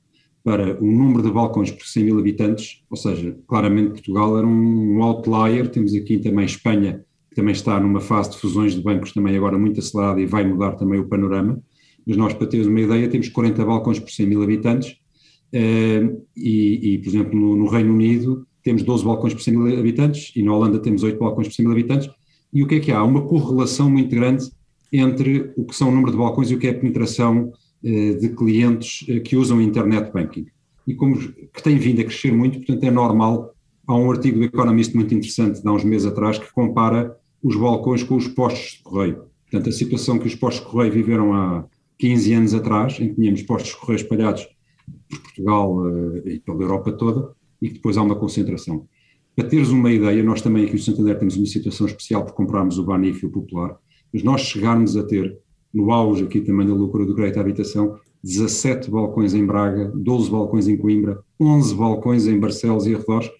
para 0.42 0.76
o 0.82 0.86
número 0.86 1.22
de 1.22 1.30
balcões 1.30 1.70
por 1.70 1.86
100 1.86 2.04
mil 2.04 2.18
habitantes, 2.18 2.82
ou 2.90 2.96
seja, 2.96 3.38
claramente 3.46 3.92
Portugal 3.92 4.36
era 4.36 4.46
um 4.46 5.00
outlier, 5.00 5.68
temos 5.68 5.94
aqui 5.94 6.18
também 6.18 6.44
Espanha, 6.44 7.04
que 7.28 7.36
também 7.36 7.52
está 7.52 7.78
numa 7.78 8.00
fase 8.00 8.30
de 8.30 8.38
fusões 8.38 8.74
de 8.74 8.82
bancos 8.82 9.12
também 9.12 9.36
agora 9.36 9.56
muito 9.56 9.78
acelerada 9.78 10.20
e 10.20 10.26
vai 10.26 10.44
mudar 10.44 10.72
também 10.72 10.98
o 10.98 11.06
panorama, 11.06 11.62
mas 12.04 12.16
nós 12.16 12.34
para 12.34 12.48
termos 12.48 12.66
uma 12.66 12.80
ideia 12.80 13.08
temos 13.08 13.28
40 13.28 13.64
balcões 13.64 14.00
por 14.00 14.10
100 14.10 14.26
mil 14.26 14.42
habitantes 14.42 14.96
eh, 15.52 16.10
e, 16.36 16.94
e, 16.94 16.98
por 16.98 17.08
exemplo, 17.08 17.38
no, 17.38 17.54
no, 17.54 17.68
Reino 17.68 17.94
Unido 17.94 18.44
temos 18.64 18.82
12 18.82 19.04
balcões 19.04 19.32
por 19.32 19.42
100 19.42 19.56
mil 19.56 19.78
habitantes 19.78 20.32
e 20.34 20.42
na 20.42 20.52
Holanda 20.52 20.80
temos 20.80 21.04
8 21.04 21.16
balcões 21.20 21.46
por 21.46 21.54
100 21.54 21.66
mil 21.66 21.72
habitantes 21.72 22.10
e 22.52 22.64
o 22.64 22.66
que 22.66 22.74
é 22.76 22.80
que 22.80 22.90
há? 22.90 22.98
Há 22.98 23.04
uma 23.04 23.22
correlação 23.22 23.88
muito 23.88 24.12
grande 24.12 24.50
entre 24.92 25.52
o 25.56 25.64
que 25.64 25.74
são 25.74 25.88
o 25.88 25.92
número 25.92 26.12
de 26.12 26.18
balcões 26.18 26.50
e 26.50 26.54
o 26.54 26.58
que 26.58 26.66
é 26.66 26.70
a 26.70 26.74
penetração 26.74 27.52
eh, 27.82 28.14
de 28.14 28.28
clientes 28.30 29.06
eh, 29.08 29.20
que 29.20 29.36
usam 29.36 29.60
internet 29.60 30.12
banking. 30.12 30.46
E 30.86 30.94
como 30.94 31.16
que 31.16 31.62
tem 31.62 31.76
vindo 31.78 32.00
a 32.00 32.04
crescer 32.04 32.32
muito, 32.32 32.58
portanto 32.58 32.84
é 32.84 32.90
normal, 32.90 33.54
há 33.86 33.96
um 33.96 34.10
artigo 34.10 34.38
do 34.38 34.44
Economist 34.44 34.94
muito 34.94 35.14
interessante 35.14 35.62
de 35.62 35.68
há 35.68 35.72
uns 35.72 35.84
meses 35.84 36.06
atrás 36.06 36.38
que 36.38 36.52
compara 36.52 37.16
os 37.42 37.56
balcões 37.56 38.02
com 38.02 38.16
os 38.16 38.28
postos 38.28 38.78
de 38.78 38.82
correio. 38.82 39.24
Portanto, 39.50 39.68
a 39.68 39.72
situação 39.72 40.18
que 40.18 40.26
os 40.26 40.34
postos 40.34 40.64
de 40.64 40.70
correio 40.70 40.92
viveram 40.92 41.32
há 41.32 41.64
15 41.98 42.32
anos 42.34 42.54
atrás, 42.54 43.00
em 43.00 43.08
que 43.08 43.14
tínhamos 43.14 43.42
postos 43.42 43.72
de 43.72 43.78
correio 43.78 43.96
espalhados 43.96 44.48
por 45.08 45.20
Portugal 45.20 45.86
eh, 45.86 46.34
e 46.34 46.40
pela 46.40 46.62
Europa 46.62 46.92
toda, 46.92 47.32
e 47.60 47.68
que 47.68 47.74
depois 47.74 47.96
há 47.96 48.02
uma 48.02 48.16
concentração. 48.16 48.86
Para 49.34 49.48
teres 49.48 49.70
uma 49.70 49.90
ideia, 49.90 50.22
nós 50.22 50.42
também 50.42 50.64
aqui 50.64 50.74
no 50.74 50.78
Santander 50.78 51.18
temos 51.18 51.36
uma 51.36 51.46
situação 51.46 51.86
especial 51.86 52.24
por 52.24 52.34
comprarmos 52.34 52.78
o 52.78 52.84
Banif 52.84 53.22
e 53.22 53.26
o 53.26 53.30
Popular, 53.30 53.76
mas 54.12 54.22
nós 54.22 54.42
chegarmos 54.42 54.96
a 54.96 55.02
ter, 55.02 55.38
no 55.72 55.90
auge 55.90 56.24
aqui 56.24 56.40
também 56.40 56.66
da 56.66 56.74
loucura 56.74 57.06
do 57.06 57.14
crédito 57.14 57.38
à 57.38 57.40
habitação, 57.40 57.98
17 58.22 58.90
balcões 58.90 59.34
em 59.34 59.46
Braga, 59.46 59.90
12 59.94 60.30
balcões 60.30 60.68
em 60.68 60.76
Coimbra, 60.76 61.20
11 61.40 61.74
balcões 61.74 62.26
em 62.26 62.38
Barcelos 62.38 62.86
e 62.86 62.94
arredores, 62.94 63.30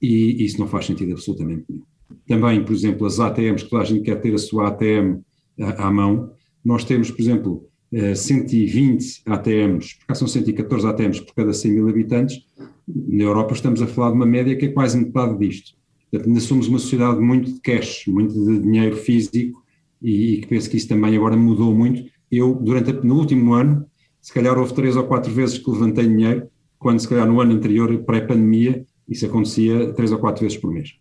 e 0.00 0.44
isso 0.44 0.58
não 0.58 0.66
faz 0.66 0.86
sentido 0.86 1.12
absolutamente 1.12 1.64
nenhum. 1.68 1.82
Também, 2.26 2.64
por 2.64 2.72
exemplo, 2.72 3.06
as 3.06 3.20
ATMs, 3.20 3.64
que 3.64 3.70
toda 3.70 3.82
a 3.82 3.86
gente 3.86 4.02
quer 4.02 4.20
ter 4.20 4.34
a 4.34 4.38
sua 4.38 4.68
ATM 4.68 5.20
à, 5.60 5.88
à 5.88 5.90
mão, 5.90 6.30
nós 6.64 6.84
temos, 6.84 7.10
por 7.10 7.20
exemplo, 7.20 7.70
120 8.14 9.22
eh, 9.26 9.32
ATMs, 9.32 9.98
porque 9.98 10.14
são 10.14 10.28
114 10.28 10.86
ATMs 10.86 11.20
por 11.22 11.34
cada 11.34 11.52
100 11.52 11.72
mil 11.72 11.88
habitantes, 11.88 12.38
na 12.86 13.24
Europa 13.24 13.54
estamos 13.54 13.82
a 13.82 13.86
falar 13.86 14.10
de 14.10 14.16
uma 14.16 14.26
média 14.26 14.56
que 14.56 14.66
é 14.66 14.68
quase 14.68 14.98
metade 14.98 15.38
disto. 15.38 15.72
Portanto, 16.10 16.28
ainda 16.28 16.40
somos 16.40 16.68
uma 16.68 16.78
sociedade 16.78 17.20
muito 17.20 17.52
de 17.52 17.60
cash, 17.60 18.04
muito 18.06 18.32
de 18.32 18.60
dinheiro 18.60 18.96
físico, 18.96 19.59
e, 20.02 20.38
que 20.38 20.46
penso 20.46 20.70
que 20.70 20.76
isso 20.76 20.88
também 20.88 21.16
agora 21.16 21.36
mudou 21.36 21.74
muito. 21.74 22.02
Eu, 22.30 22.54
durante 22.54 22.92
no 23.04 23.16
último 23.16 23.54
ano, 23.54 23.86
se 24.20 24.32
calhar 24.32 24.58
houve 24.58 24.74
três 24.74 24.96
ou 24.96 25.04
quatro 25.04 25.32
vezes 25.32 25.58
que 25.58 25.70
levantei 25.70 26.06
dinheiro, 26.06 26.48
quando 26.78 27.00
se 27.00 27.08
calhar 27.08 27.26
no 27.26 27.40
ano 27.40 27.52
anterior, 27.52 27.96
pré-pandemia, 28.04 28.84
isso 29.08 29.26
acontecia 29.26 29.92
três 29.92 30.12
ou 30.12 30.18
quatro 30.18 30.42
vezes 30.42 30.56
por 30.56 30.72
mês. 30.72 30.94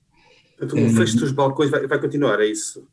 Portanto, 0.58 0.84
o 0.84 0.90
fecho 0.90 1.18
dos 1.18 1.32
balcões 1.32 1.70
vai, 1.70 1.88
vai, 1.88 2.02
continuar, 2.02 2.40
é 2.42 2.48
isso? 2.48 2.86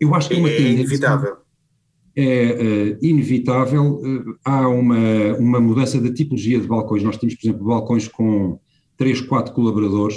Eu 0.00 0.14
acho 0.14 0.28
que 0.28 0.34
é, 0.34 0.38
uma 0.38 0.48
é 0.48 0.60
inevitável. 0.60 1.36
É 2.16 2.96
uh, 3.00 3.04
inevitável. 3.04 3.84
Uh, 4.00 4.36
há 4.44 4.68
uma, 4.68 5.36
uma 5.38 5.60
mudança 5.60 6.00
da 6.00 6.12
tipologia 6.12 6.58
de 6.58 6.66
balcões. 6.66 7.02
Nós 7.04 7.16
temos, 7.16 7.36
por 7.36 7.46
exemplo, 7.46 7.66
balcões 7.66 8.08
com 8.08 8.58
três, 8.96 9.20
quatro 9.20 9.54
colaboradores 9.54 10.16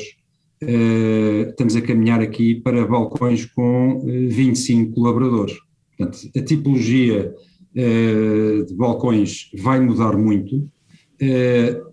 estamos 0.61 1.75
a 1.75 1.81
caminhar 1.81 2.21
aqui 2.21 2.55
para 2.55 2.85
balcões 2.85 3.45
com 3.45 3.99
uh, 3.99 4.09
eh, 4.09 4.27
25 4.27 4.93
colaboradores. 4.93 5.57
Portanto, 5.97 6.29
a 6.35 6.41
tipologia 6.41 7.33
uh, 7.75 8.65
de 8.65 8.73
balcões 8.75 9.49
vai 9.57 9.79
mudar 9.79 10.17
muito. 10.17 10.69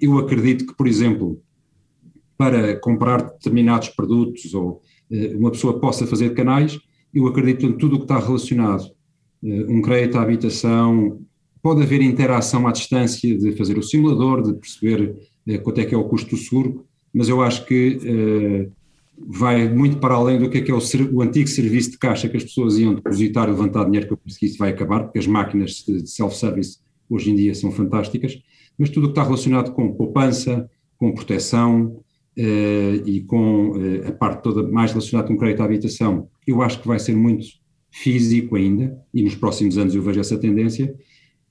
eu 0.00 0.18
acredito 0.18 0.66
que, 0.66 0.76
por 0.76 0.86
exemplo, 0.86 1.40
para 2.38 2.76
comprar 2.78 3.22
determinados 3.22 3.88
produtos 3.88 4.54
ou 4.54 4.82
uma 5.10 5.50
pessoa 5.50 5.80
possa 5.80 6.06
fazer 6.06 6.34
canais, 6.34 6.78
eu 7.12 7.26
acredito 7.26 7.66
em 7.66 7.72
tudo 7.72 7.96
o 7.96 7.98
que 7.98 8.04
está 8.04 8.18
relacionado. 8.18 8.84
um 9.42 9.82
crédito 9.82 10.18
à 10.18 10.22
habitação, 10.22 11.20
pode 11.60 11.82
haver 11.82 12.02
interação 12.02 12.68
à 12.68 12.72
distância 12.72 13.36
de 13.36 13.52
fazer 13.56 13.76
o 13.78 13.82
simulador, 13.82 14.42
de 14.42 14.54
perceber 14.54 15.16
quanto 15.64 15.80
é 15.80 15.84
que 15.84 15.94
é 15.94 15.98
o 15.98 16.04
custo 16.04 16.30
do 16.30 16.36
seguro, 16.36 16.85
mas 17.16 17.30
eu 17.30 17.40
acho 17.40 17.64
que 17.64 17.96
uh, 17.96 18.72
vai 19.26 19.72
muito 19.72 19.96
para 19.96 20.14
além 20.14 20.38
do 20.38 20.50
que 20.50 20.58
é, 20.58 20.60
que 20.60 20.70
é 20.70 20.74
o, 20.74 20.80
o, 21.14 21.22
antigo 21.22 21.48
serviço 21.48 21.92
de 21.92 21.98
caixa 21.98 22.28
que 22.28 22.36
as 22.36 22.44
pessoas 22.44 22.78
iam 22.78 22.94
depositar 22.94 23.48
e 23.48 23.52
levantar 23.52 23.84
dinheiro, 23.84 24.06
que 24.06 24.12
eu 24.12 24.18
penso 24.18 24.38
que 24.38 24.44
isso 24.44 24.58
vai 24.58 24.68
acabar, 24.68 25.04
porque 25.04 25.18
as 25.18 25.26
máquinas 25.26 25.82
de 25.88 26.06
self-service 26.06 26.78
hoje 27.08 27.30
em 27.30 27.34
dia 27.34 27.54
são 27.54 27.72
fantásticas, 27.72 28.38
mas 28.78 28.90
tudo 28.90 29.04
o 29.04 29.06
que 29.06 29.12
está 29.12 29.22
relacionado 29.22 29.72
com 29.72 29.94
poupança, 29.94 30.68
com 30.98 31.14
proteção 31.14 32.00
eh, 32.36 33.00
e 33.06 33.22
com 33.22 33.72
eh, 33.76 34.08
a 34.08 34.12
parte 34.12 34.42
toda 34.42 34.62
mais 34.68 34.90
relacionada 34.90 35.26
com 35.26 35.38
crédito 35.38 35.62
à 35.62 35.64
habitação, 35.64 36.28
eu 36.46 36.60
acho 36.60 36.82
que 36.82 36.86
vai 36.86 36.98
ser 36.98 37.16
muito 37.16 37.46
físico 37.90 38.56
ainda, 38.56 38.94
e 39.14 39.22
nos 39.22 39.34
próximos 39.34 39.78
anos 39.78 39.94
eu 39.94 40.02
vejo 40.02 40.20
essa 40.20 40.36
tendência, 40.36 40.94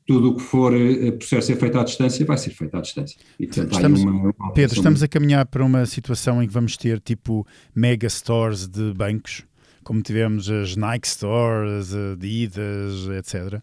tudo 0.06 0.32
o 0.32 0.36
que 0.36 0.42
for 0.42 0.74
eh, 0.76 1.12
processo 1.12 1.48
ser 1.48 1.58
feito 1.58 1.80
à 1.80 1.84
distância 1.84 2.26
vai 2.26 2.38
ser 2.38 2.52
feito 2.52 2.78
à 2.78 2.82
distância. 2.82 3.18
E, 3.40 3.48
portanto, 3.48 3.74
estamos, 3.74 4.02
uma, 4.02 4.34
uma 4.38 4.54
Pedro, 4.54 4.78
estamos 4.78 5.02
a 5.02 5.08
caminhar 5.08 5.46
para 5.48 5.66
uma 5.66 5.86
situação 5.86 6.42
em 6.44 6.48
que 6.48 6.54
vamos 6.54 6.78
ter 6.78 7.00
tipo 7.00 7.46
mega 7.76 8.08
stores 8.08 8.68
de 8.68 8.94
bancos, 8.94 9.44
como 9.84 10.02
tivemos 10.02 10.50
as 10.50 10.76
Nike 10.76 11.08
Stores, 11.08 11.94
Adidas, 11.94 13.08
etc. 13.18 13.60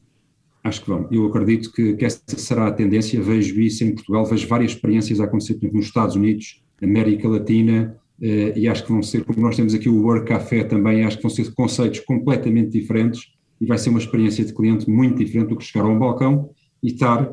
Acho 0.64 0.82
que 0.82 0.88
vão. 0.88 1.08
Eu 1.10 1.26
acredito 1.26 1.72
que, 1.72 1.94
que 1.94 2.04
essa 2.04 2.20
será 2.36 2.68
a 2.68 2.72
tendência. 2.72 3.20
Vejo 3.20 3.60
isso 3.60 3.84
em 3.84 3.94
Portugal, 3.94 4.24
vejo 4.26 4.46
várias 4.48 4.72
experiências 4.72 5.20
a 5.20 5.24
acontecer 5.24 5.58
nos 5.72 5.86
Estados 5.86 6.16
Unidos, 6.16 6.60
América 6.82 7.28
Latina, 7.28 7.96
eh, 8.20 8.52
e 8.56 8.68
acho 8.68 8.84
que 8.84 8.92
vão 8.92 9.02
ser, 9.02 9.24
como 9.24 9.40
nós 9.40 9.56
temos 9.56 9.74
aqui 9.74 9.88
o 9.88 10.02
Work 10.02 10.26
Café 10.26 10.64
também, 10.64 11.04
acho 11.04 11.16
que 11.16 11.22
vão 11.22 11.30
ser 11.30 11.52
conceitos 11.54 12.00
completamente 12.00 12.70
diferentes 12.70 13.31
e 13.62 13.66
vai 13.66 13.78
ser 13.78 13.90
uma 13.90 14.00
experiência 14.00 14.44
de 14.44 14.52
cliente 14.52 14.90
muito 14.90 15.24
diferente 15.24 15.50
do 15.50 15.56
que 15.56 15.64
chegar 15.64 15.84
a 15.84 15.88
um 15.88 15.96
balcão 15.96 16.50
e 16.82 16.88
estar, 16.88 17.32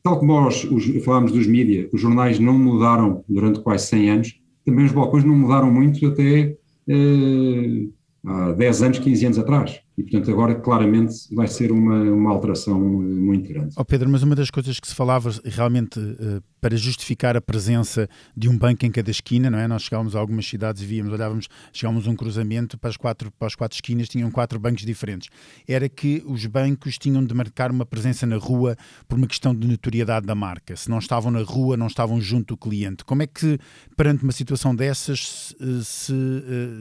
tal 0.00 0.16
como 0.20 0.32
nós 0.32 0.62
os, 0.62 1.04
falámos 1.04 1.32
dos 1.32 1.44
mídias, 1.44 1.88
os 1.92 2.00
jornais 2.00 2.38
não 2.38 2.56
mudaram 2.56 3.24
durante 3.28 3.58
quase 3.58 3.88
100 3.88 4.10
anos, 4.10 4.40
também 4.64 4.84
os 4.84 4.92
balcões 4.92 5.24
não 5.24 5.34
mudaram 5.34 5.68
muito 5.68 6.06
até 6.06 6.56
eh, 6.88 7.86
há 8.24 8.52
10 8.52 8.82
anos, 8.82 8.98
15 9.00 9.26
anos 9.26 9.38
atrás. 9.40 9.80
E, 9.96 10.02
portanto, 10.02 10.30
agora 10.30 10.54
claramente 10.54 11.14
vai 11.34 11.48
ser 11.48 11.72
uma, 11.72 12.02
uma 12.02 12.30
alteração 12.30 12.78
muito 12.78 13.48
grande. 13.48 13.74
Oh 13.78 13.84
Pedro, 13.84 14.10
mas 14.10 14.22
uma 14.22 14.34
das 14.34 14.50
coisas 14.50 14.78
que 14.78 14.86
se 14.86 14.94
falava 14.94 15.30
realmente 15.44 15.98
uh, 15.98 16.42
para 16.60 16.76
justificar 16.76 17.34
a 17.34 17.40
presença 17.40 18.06
de 18.36 18.46
um 18.48 18.58
banco 18.58 18.84
em 18.84 18.90
cada 18.90 19.10
esquina, 19.10 19.48
não 19.48 19.58
é? 19.58 19.66
Nós 19.66 19.82
chegávamos 19.82 20.14
a 20.14 20.18
algumas 20.18 20.46
cidades 20.46 20.82
e 20.82 20.86
víamos, 20.86 21.12
olhávamos, 21.12 21.48
chegávamos 21.72 22.06
a 22.06 22.10
um 22.10 22.16
cruzamento 22.16 22.76
para 22.76 22.90
as, 22.90 22.96
quatro, 22.98 23.30
para 23.38 23.46
as 23.46 23.54
quatro 23.54 23.76
esquinas, 23.76 24.08
tinham 24.08 24.30
quatro 24.30 24.58
bancos 24.58 24.84
diferentes. 24.84 25.30
Era 25.66 25.88
que 25.88 26.22
os 26.26 26.44
bancos 26.44 26.98
tinham 26.98 27.24
de 27.24 27.32
marcar 27.32 27.70
uma 27.70 27.86
presença 27.86 28.26
na 28.26 28.36
rua 28.36 28.76
por 29.08 29.16
uma 29.16 29.26
questão 29.26 29.54
de 29.54 29.66
notoriedade 29.66 30.26
da 30.26 30.34
marca. 30.34 30.76
Se 30.76 30.90
não 30.90 30.98
estavam 30.98 31.30
na 31.30 31.42
rua, 31.42 31.74
não 31.74 31.86
estavam 31.86 32.20
junto 32.20 32.54
do 32.54 32.56
cliente. 32.58 33.02
Como 33.02 33.22
é 33.22 33.26
que, 33.26 33.58
perante 33.96 34.24
uma 34.24 34.32
situação 34.32 34.74
dessas, 34.74 35.54
se, 35.56 35.84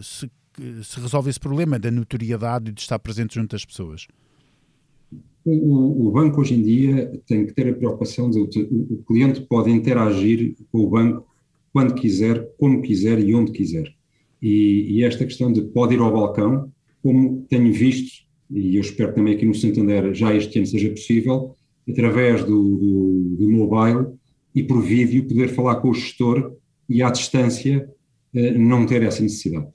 se, 0.02 0.26
eh, 0.26 0.30
se 0.84 1.00
resolve 1.00 1.30
esse 1.30 1.40
problema 1.40 1.78
da 1.78 1.92
notoriedade 1.92 2.72
e 2.72 2.74
de 2.74 2.82
estar 2.82 3.00
presente 3.00 3.36
junto 3.36 3.56
às 3.56 3.66
pessoas? 3.66 4.08
O, 5.44 6.08
o, 6.08 6.12
banco 6.12 6.42
hoje 6.42 6.56
em 6.56 6.64
dia 6.64 7.22
tem 7.28 7.46
que 7.46 7.54
ter 7.54 7.70
a 7.70 7.74
preocupação 7.74 8.32
de 8.32 8.40
o, 8.40 8.94
o 8.96 9.04
cliente 9.06 9.42
pode 9.42 9.70
interagir 9.70 10.56
com 10.72 10.80
o 10.80 10.90
banco 10.90 11.28
quando 11.72 11.94
quiser, 11.94 12.50
como 12.58 12.82
quiser 12.82 13.20
e 13.20 13.36
onde 13.36 13.52
quiser. 13.52 13.94
E, 14.42 14.98
e, 14.98 15.04
esta 15.04 15.24
questão 15.24 15.52
de 15.52 15.62
pode 15.62 15.94
ir 15.94 16.00
ao 16.00 16.12
balcão, 16.12 16.72
como 17.04 17.46
tenho 17.48 17.72
visto, 17.72 18.26
e 18.50 18.76
eu 18.76 18.82
espero 18.82 19.14
também 19.14 19.36
aqui 19.36 19.46
no 19.46 19.54
Santander 19.54 20.14
já 20.14 20.34
este 20.34 20.58
ano 20.58 20.68
seja 20.68 20.90
possível, 20.90 21.56
através 21.88 22.44
do, 22.44 22.78
do, 22.78 23.36
do 23.38 23.50
mobile 23.52 24.08
e 24.54 24.64
por 24.64 24.82
vídeo 24.82 25.28
poder 25.28 25.50
falar 25.50 25.76
com 25.76 25.90
o 25.90 25.94
gestor 25.94 26.54
e 26.90 27.04
à 27.04 27.10
distância 27.10 27.88
eh, 28.34 28.58
não 28.58 28.86
ter 28.86 29.04
essa 29.04 29.22
necessidade. 29.22 29.68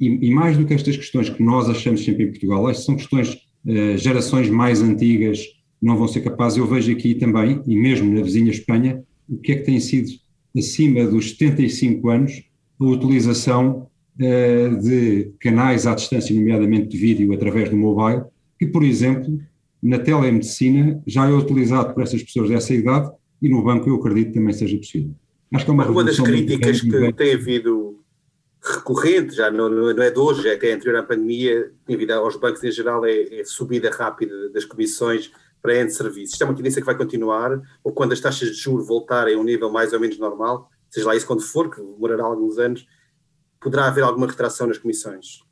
E, 0.00 0.28
e, 0.28 0.30
mais 0.30 0.56
do 0.56 0.64
que 0.64 0.74
estas 0.74 0.96
questões 0.96 1.28
que 1.28 1.42
nós 1.42 1.68
achamos 1.68 2.04
sempre 2.04 2.24
em 2.24 2.28
Portugal, 2.28 2.68
estas 2.68 2.84
são 2.84 2.96
questões, 2.96 3.34
uh, 3.34 3.96
gerações 3.96 4.48
mais 4.48 4.80
antigas 4.80 5.40
não 5.80 5.96
vão 5.96 6.06
ser 6.06 6.20
capazes. 6.20 6.58
Eu 6.58 6.66
vejo 6.66 6.92
aqui 6.92 7.14
também, 7.14 7.60
e 7.66 7.76
mesmo 7.76 8.12
na 8.12 8.22
vizinha 8.22 8.50
Espanha, 8.50 9.02
o 9.28 9.36
que 9.38 9.52
é 9.52 9.56
que 9.56 9.64
tem 9.64 9.80
sido 9.80 10.08
acima 10.56 11.04
dos 11.06 11.30
75 11.30 12.08
anos 12.08 12.42
a 12.80 12.84
utilização 12.84 13.88
uh, 14.20 14.82
de 14.82 15.32
canais 15.40 15.86
à 15.86 15.94
distância, 15.94 16.34
nomeadamente 16.34 16.88
de 16.88 16.96
vídeo 16.96 17.32
através 17.32 17.68
do 17.68 17.76
mobile, 17.76 18.22
que, 18.58 18.66
por 18.66 18.84
exemplo, 18.84 19.38
na 19.82 19.98
telemedicina 19.98 21.00
já 21.06 21.28
é 21.28 21.32
utilizado 21.32 21.94
por 21.94 22.02
essas 22.02 22.22
pessoas 22.22 22.48
dessa 22.48 22.74
idade 22.74 23.10
e 23.40 23.48
no 23.48 23.62
banco 23.62 23.88
eu 23.88 23.96
acredito 23.96 24.34
também 24.34 24.52
seja 24.52 24.76
possível. 24.76 25.10
Acho 25.52 25.64
que 25.64 25.70
é 25.70 25.74
uma, 25.74 25.88
uma 25.88 26.04
das 26.04 26.18
críticas 26.20 26.80
que 26.80 27.12
tem 27.12 27.34
havido 27.34 27.87
recorrente, 28.88 29.34
já 29.34 29.50
não, 29.50 29.68
não 29.68 30.02
é 30.02 30.10
de 30.10 30.18
hoje, 30.18 30.48
é 30.48 30.54
até 30.54 30.72
anterior 30.72 30.98
à 30.98 31.02
pandemia, 31.02 31.70
devido 31.86 32.12
aos 32.12 32.36
bancos 32.36 32.64
em 32.64 32.70
geral, 32.70 33.04
é, 33.04 33.40
é 33.40 33.44
subida 33.44 33.90
rápida 33.90 34.48
das 34.50 34.64
comissões 34.64 35.30
para 35.60 35.76
N 35.76 35.90
serviços. 35.90 36.32
Isto 36.32 36.42
é 36.42 36.46
uma 36.46 36.54
tendência 36.54 36.80
que 36.80 36.86
vai 36.86 36.96
continuar, 36.96 37.60
ou 37.84 37.92
quando 37.92 38.12
as 38.12 38.20
taxas 38.20 38.48
de 38.48 38.54
juros 38.54 38.86
voltarem 38.86 39.34
a 39.34 39.38
um 39.38 39.44
nível 39.44 39.70
mais 39.70 39.92
ou 39.92 40.00
menos 40.00 40.18
normal, 40.18 40.70
seja 40.88 41.06
lá 41.06 41.14
isso 41.14 41.26
quando 41.26 41.42
for, 41.42 41.70
que 41.70 41.82
demorará 41.82 42.24
alguns 42.24 42.58
anos, 42.58 42.86
poderá 43.60 43.86
haver 43.86 44.04
alguma 44.04 44.26
retração 44.26 44.66
nas 44.66 44.78
comissões. 44.78 45.42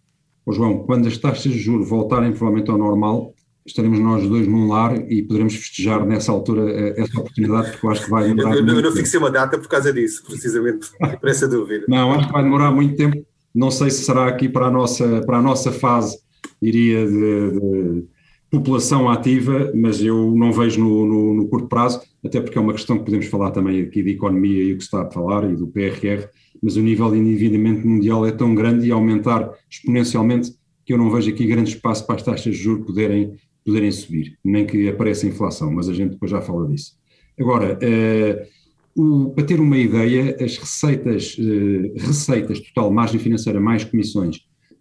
João, 0.49 0.85
quando 0.87 1.09
as 1.09 1.19
taxas 1.19 1.53
de 1.53 1.59
juros 1.59 1.89
voltarem 1.89 2.31
provavelmente 2.31 2.71
ao 2.71 2.79
normal, 2.79 3.35
estaremos 3.67 3.99
nós 3.99 4.27
dois 4.29 4.47
num 4.47 4.69
lar 4.69 4.97
e 5.11 5.23
poderemos 5.23 5.55
festejar 5.55 6.07
nessa 6.07 6.31
altura 6.31 6.71
eh, 6.71 6.95
essa 6.97 7.19
oportunidade, 7.19 7.73
porque 7.73 7.87
eu 7.87 7.91
acho 7.91 8.05
que 8.05 8.11
vai 8.11 8.29
demorar. 8.29 8.57
Eu, 8.57 8.67
eu, 8.67 8.75
eu 8.77 8.83
não 8.83 8.93
fixei 8.93 9.19
uma 9.19 9.31
data 9.31 9.59
por 9.59 9.69
causa 9.69 9.93
disso, 9.93 10.23
precisamente, 10.25 10.89
por 11.21 11.29
essa 11.29 11.49
dúvida. 11.49 11.85
Não, 11.89 12.13
acho 12.13 12.27
que 12.29 12.33
vai 12.33 12.43
demorar 12.43 12.71
muito 12.71 12.97
tempo. 12.97 13.27
Não 13.55 13.71
sei 13.71 13.91
se 13.91 14.05
será 14.05 14.27
aqui 14.29 14.49
para 14.49 14.67
a 14.67 14.71
nossa, 14.71 15.23
para 15.23 15.39
a 15.39 15.43
nossa 15.43 15.73
fase, 15.73 16.19
diria, 16.63 17.07
de, 17.07 17.51
de 17.51 18.05
população 18.51 19.09
ativa, 19.09 19.73
mas 19.75 20.01
eu 20.01 20.33
não 20.37 20.53
vejo 20.53 20.81
no, 20.81 21.07
no, 21.07 21.35
no, 21.35 21.49
curto 21.49 21.67
prazo, 21.67 22.01
até 22.25 22.41
porque 22.41 22.57
é 22.57 22.61
uma 22.61 22.73
questão 22.73 22.99
que 22.99 23.05
podemos 23.05 23.27
falar 23.27 23.51
também 23.51 23.81
aqui 23.81 24.03
de 24.03 24.11
economia 24.11 24.63
e 24.63 24.73
o 24.73 24.77
que 24.77 24.83
se 24.83 24.89
está 24.89 25.03
a 25.03 25.11
falar, 25.11 25.51
e 25.51 25.57
do 25.57 25.67
PRR, 25.67 26.29
mas 26.63 26.77
o 26.77 26.83
nível 26.83 27.11
de 27.11 27.19
endividamento 27.19 27.87
mundial 27.87 28.27
é 28.27 28.31
tão 28.31 28.55
grande 28.55 28.87
e 28.87 28.93
aumentar 28.93 29.51
exponencialmente 29.71 30.53
que 30.85 30.93
eu 30.93 30.99
não 30.99 31.11
vejo 31.11 31.31
aqui 31.31 31.47
grande 31.47 31.71
espaço 31.71 32.07
para 32.07 32.15
as 32.15 32.23
taxas 32.23 32.55
de 32.55 32.63
juros 32.63 32.87
poderem 32.87 33.35
poderem 33.67 33.91
subir, 33.91 34.39
nem 34.45 34.65
que 34.65 34.89
apareça 34.89 35.27
inflação, 35.27 35.73
mas 35.73 35.89
a 35.89 35.93
gente 35.93 36.13
depois 36.13 36.31
já 36.31 36.41
fala 36.41 36.69
disso. 36.69 36.93
Agora, 37.39 37.77
uh, 37.83 39.27
o, 39.27 39.31
para 39.31 39.45
ter 39.45 39.61
uma 39.61 39.77
ideia, 39.77 40.37
as 40.41 40.57
receitas, 40.57 41.37
uh, 41.37 41.93
receitas 41.99 42.61
total, 42.61 42.93
margem 42.93 43.19
financeira 43.19 43.61
mais 43.61 43.83
comissões 43.83 44.39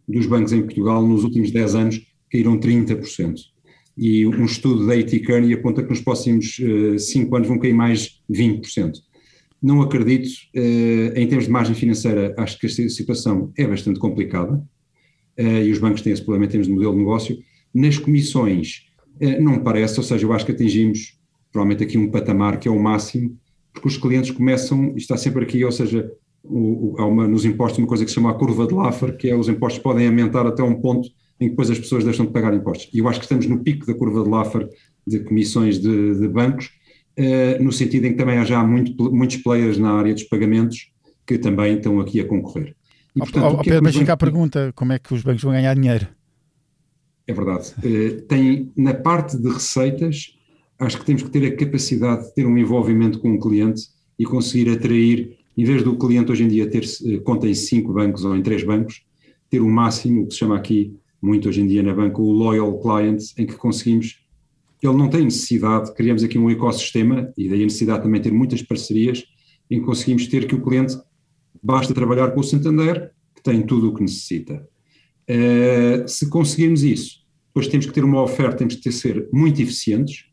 dos 0.07 0.27
bancos 0.27 0.53
em 0.53 0.61
Portugal 0.61 1.05
nos 1.05 1.23
últimos 1.23 1.49
10 1.49 1.75
anos 1.75 2.07
caíram 2.31 2.59
30%. 2.59 3.33
E 3.97 4.27
um 4.27 4.45
estudo 4.45 4.85
da 4.85 4.93
AT 4.93 5.19
Kearney 5.19 5.53
aponta 5.53 5.81
que 5.81 5.89
nos 5.89 6.01
próximos 6.01 6.57
5 6.99 7.31
uh, 7.31 7.35
anos 7.37 7.47
vão 7.47 7.57
cair 7.57 7.73
mais 7.73 8.21
20%. 8.31 8.93
Não 9.63 9.81
acredito, 9.81 10.29
em 11.15 11.27
termos 11.27 11.45
de 11.45 11.51
margem 11.51 11.73
financeira, 11.73 12.35
acho 12.37 12.59
que 12.59 12.67
esta 12.67 12.87
situação 12.87 13.51
é 13.57 13.65
bastante 13.65 13.99
complicada, 13.99 14.61
e 15.39 15.71
os 15.71 15.79
bancos 15.79 16.03
têm 16.03 16.13
esse 16.13 16.21
problema 16.21 16.45
em 16.45 16.49
termos 16.49 16.67
de 16.67 16.73
modelo 16.73 16.91
de 16.91 16.99
negócio, 16.99 17.39
nas 17.75 17.98
comissões, 17.98 18.86
eh, 19.20 19.39
não 19.39 19.53
me 19.53 19.60
parece, 19.60 20.00
ou 20.00 20.03
seja, 20.03 20.25
eu 20.25 20.32
acho 20.32 20.46
que 20.46 20.53
atingimos 20.53 21.20
provavelmente 21.51 21.84
aqui 21.84 21.98
um 21.98 22.10
patamar 22.10 22.58
que 22.58 22.70
é 22.70 22.72
o 22.72 22.82
máximo, 22.82 23.38
porque 23.74 23.89
os 23.89 23.98
clientes 23.98 24.32
começam, 24.32 24.94
está 24.96 25.17
sempre 25.17 25.44
aqui, 25.44 25.63
ou 25.65 25.72
seja, 25.72 26.10
o, 26.41 26.94
o, 26.94 26.96
há 26.98 27.05
uma, 27.05 27.27
nos 27.27 27.44
impostos 27.44 27.79
uma 27.79 27.88
coisa 27.88 28.05
que 28.05 28.10
se 28.10 28.15
chama 28.15 28.32
a 28.32 28.34
curva 28.34 28.65
de 28.65 28.74
Laffer, 28.74 29.17
que 29.17 29.29
é 29.29 29.36
os 29.36 29.50
impostos 29.50 29.82
podem 29.82 30.08
aumentar 30.08 30.48
até 30.48 30.63
um 30.63 30.75
ponto 30.75 31.10
em 31.39 31.46
que 31.46 31.50
depois 31.50 31.70
as 31.70 31.77
pessoas 31.77 32.05
deixam 32.05 32.25
de 32.25 32.32
pagar 32.32 32.53
impostos. 32.53 32.89
E 32.94 33.00
eu 33.00 33.10
acho 33.10 33.20
que 33.20 33.25
estamos 33.25 33.46
no 33.46 33.60
pico 33.60 33.86
da 33.86 33.94
curva 33.94 34.24
de 34.24 34.29
Laffer 34.29 34.70
de 35.05 35.20
comissões 35.20 35.79
de, 35.79 36.20
de 36.20 36.27
bancos, 36.29 36.72
eh, 37.17 37.60
no 37.60 37.72
sentido 37.72 38.05
em 38.05 38.12
que 38.12 38.17
também 38.17 38.38
há 38.38 38.46
já 38.46 38.63
muito, 38.63 39.12
muitos 39.12 39.38
players 39.38 39.77
na 39.77 39.91
área 39.91 40.13
dos 40.13 40.24
pagamentos 40.24 40.91
que 41.25 41.38
também 41.38 41.75
estão 41.75 42.00
aqui 42.00 42.22
a 42.22 42.25
concorrer. 42.25 42.75
E, 43.15 43.20
portanto, 43.20 43.44
oh, 43.44 43.60
oh, 43.60 43.63
Pedro, 43.63 43.84
mas 43.84 43.96
fica 43.96 44.13
a 44.13 44.17
pergunta, 44.17 44.72
como 44.75 44.94
é 44.94 45.00
que 45.00 45.13
os 45.13 45.24
bancos 45.24 45.44
vão 45.44 45.53
ganhar 45.53 45.74
dinheiro? 45.74 46.08
É 47.27 47.34
verdade. 47.34 47.74
Uh, 47.79 48.22
tem, 48.24 48.72
na 48.75 48.94
parte 48.94 49.38
de 49.38 49.50
receitas, 49.50 50.38
acho 50.79 51.00
que 51.00 51.05
temos 51.05 51.24
que 51.24 51.29
ter 51.29 51.46
a 51.46 51.55
capacidade 51.55 52.25
de 52.25 52.36
ter 52.36 52.46
um 52.46 52.58
envolvimento 52.58 53.20
com 53.20 53.34
o 53.34 53.39
cliente 53.39 53.84
e 54.17 54.25
conseguir 54.25 54.70
atrair, 54.72 55.38
em 55.58 55.63
vez 55.63 55.84
do 55.84 55.98
cliente 55.98 56.32
hoje 56.32 56.44
em 56.44 56.48
dia 56.48 56.70
ter 56.70 56.84
uh, 56.84 57.22
conta 57.22 57.48
em 57.48 57.55
cinco 57.55 57.94
bancos 57.94 58.24
ou 58.24 58.36
em 58.36 58.44
três 58.44 58.63
bancos, 58.63 59.03
ter 59.50 59.60
o 59.60 59.70
máximo, 59.70 60.24
o 60.24 60.27
que 60.27 60.34
se 60.34 60.39
chama 60.39 60.55
aqui 60.55 60.96
muito 61.22 61.50
hoje 61.50 61.62
em 61.62 61.67
dia 61.67 61.82
na 61.82 61.94
banca, 61.94 62.22
o 62.22 62.32
loyal 62.32 62.79
client, 62.79 63.24
em 63.38 63.46
que 63.46 63.55
conseguimos, 63.55 64.24
ele 64.82 64.94
não 64.94 65.10
tem 65.10 65.24
necessidade, 65.24 65.94
criamos 65.96 66.24
aqui 66.24 66.38
um 66.38 66.50
ecossistema 66.50 67.34
e 67.36 67.50
daí 67.50 67.62
a 67.62 67.63
necessidade 67.63 68.03
também 68.03 68.22
de 68.22 68.29
ter 68.29 68.36
muitas 68.36 68.62
parcerias, 68.62 69.24
em 69.72 69.79
que 69.79 69.86
conseguimos 69.86 70.27
ter 70.27 70.46
que 70.46 70.53
o 70.53 70.62
cliente 70.62 70.96
basta 71.63 71.94
trabalhar 71.94 72.29
com 72.32 72.41
o 72.41 72.44
Santander, 72.44 73.12
que 73.36 73.41
tem 73.41 73.63
tudo 73.63 73.89
o 73.89 73.96
que 73.96 74.03
necessita. 74.03 74.67
Uh, 75.29 76.08
se 76.08 76.29
conseguirmos 76.29 76.84
isso, 76.84 77.25
depois 77.48 77.67
temos 77.67 77.86
que 77.86 77.94
ter 77.94 78.03
uma 78.03 78.22
oferta, 78.22 78.58
temos 78.58 78.75
que 78.75 78.91
ser 78.91 79.27
muito 79.32 79.62
eficientes. 79.62 80.25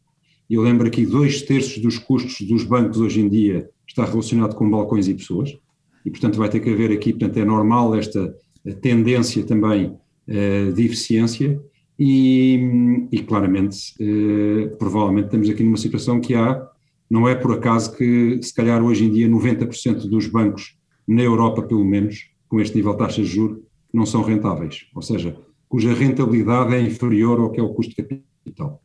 Eu 0.50 0.60
lembro 0.62 0.86
aqui, 0.86 1.06
dois 1.06 1.40
terços 1.42 1.78
dos 1.78 1.98
custos 1.98 2.46
dos 2.46 2.64
bancos 2.64 3.00
hoje 3.00 3.20
em 3.20 3.28
dia 3.28 3.70
está 3.86 4.04
relacionado 4.04 4.54
com 4.54 4.68
balcões 4.68 5.08
e 5.08 5.14
pessoas. 5.14 5.56
e, 6.04 6.10
portanto, 6.10 6.36
vai 6.36 6.48
ter 6.48 6.58
que 6.60 6.68
haver 6.68 6.90
aqui, 6.90 7.12
portanto, 7.12 7.36
é 7.36 7.44
normal 7.44 7.94
esta 7.94 8.34
tendência 8.80 9.44
também 9.44 9.86
uh, 9.86 10.72
de 10.72 10.84
eficiência 10.84 11.60
e, 11.98 13.08
e 13.12 13.22
claramente, 13.22 13.94
uh, 14.00 14.76
provavelmente 14.76 15.26
estamos 15.26 15.48
aqui 15.48 15.62
numa 15.62 15.76
situação 15.76 16.20
que 16.20 16.34
há, 16.34 16.60
não 17.08 17.28
é 17.28 17.34
por 17.34 17.52
acaso 17.52 17.96
que, 17.96 18.40
se 18.42 18.52
calhar, 18.52 18.82
hoje 18.82 19.04
em 19.04 19.12
dia, 19.12 19.28
90% 19.28 20.08
dos 20.08 20.26
bancos, 20.26 20.76
na 21.06 21.22
Europa 21.22 21.62
pelo 21.62 21.84
menos, 21.84 22.30
com 22.48 22.60
este 22.60 22.74
nível 22.76 22.92
de 22.92 22.98
taxas 22.98 23.28
de 23.28 23.34
juros, 23.34 23.58
não 23.92 24.06
são 24.06 24.22
rentáveis, 24.22 24.86
ou 24.94 25.02
seja, 25.02 25.36
cuja 25.68 25.92
rentabilidade 25.92 26.74
é 26.74 26.80
inferior 26.80 27.40
ao 27.40 27.50
que 27.50 27.60
é 27.60 27.62
o 27.62 27.74
custo 27.74 27.94
de 27.94 28.02
capital. 28.02 28.82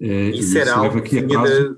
Uh, 0.00 0.30
isso, 0.34 0.58
era 0.58 0.74
algo 0.74 1.00
que 1.00 1.20
vinha 1.20 1.42
de, 1.42 1.76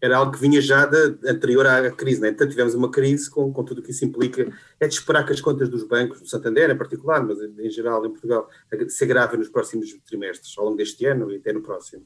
era 0.00 0.16
algo 0.16 0.32
que 0.32 0.40
vinha 0.40 0.60
já 0.60 0.86
de, 0.86 1.18
anterior 1.28 1.66
à 1.66 1.90
crise, 1.90 2.20
né? 2.20 2.30
então 2.30 2.48
tivemos 2.48 2.74
uma 2.74 2.90
crise 2.90 3.28
com, 3.28 3.52
com 3.52 3.62
tudo 3.62 3.80
o 3.80 3.82
que 3.82 3.90
isso 3.90 4.04
implica. 4.04 4.50
É 4.78 4.88
de 4.88 4.94
esperar 4.94 5.24
que 5.26 5.32
as 5.32 5.40
contas 5.40 5.68
dos 5.68 5.84
bancos, 5.84 6.20
do 6.20 6.28
Santander 6.28 6.70
em 6.70 6.78
particular, 6.78 7.22
mas 7.24 7.38
em, 7.38 7.66
em 7.66 7.70
geral 7.70 8.04
em 8.06 8.10
Portugal, 8.10 8.48
se 8.88 9.04
agravem 9.04 9.38
nos 9.38 9.50
próximos 9.50 9.94
trimestres, 10.06 10.56
ao 10.56 10.64
longo 10.64 10.76
deste 10.76 11.04
ano 11.04 11.30
e 11.30 11.36
até 11.36 11.52
no 11.52 11.60
próximo. 11.60 12.02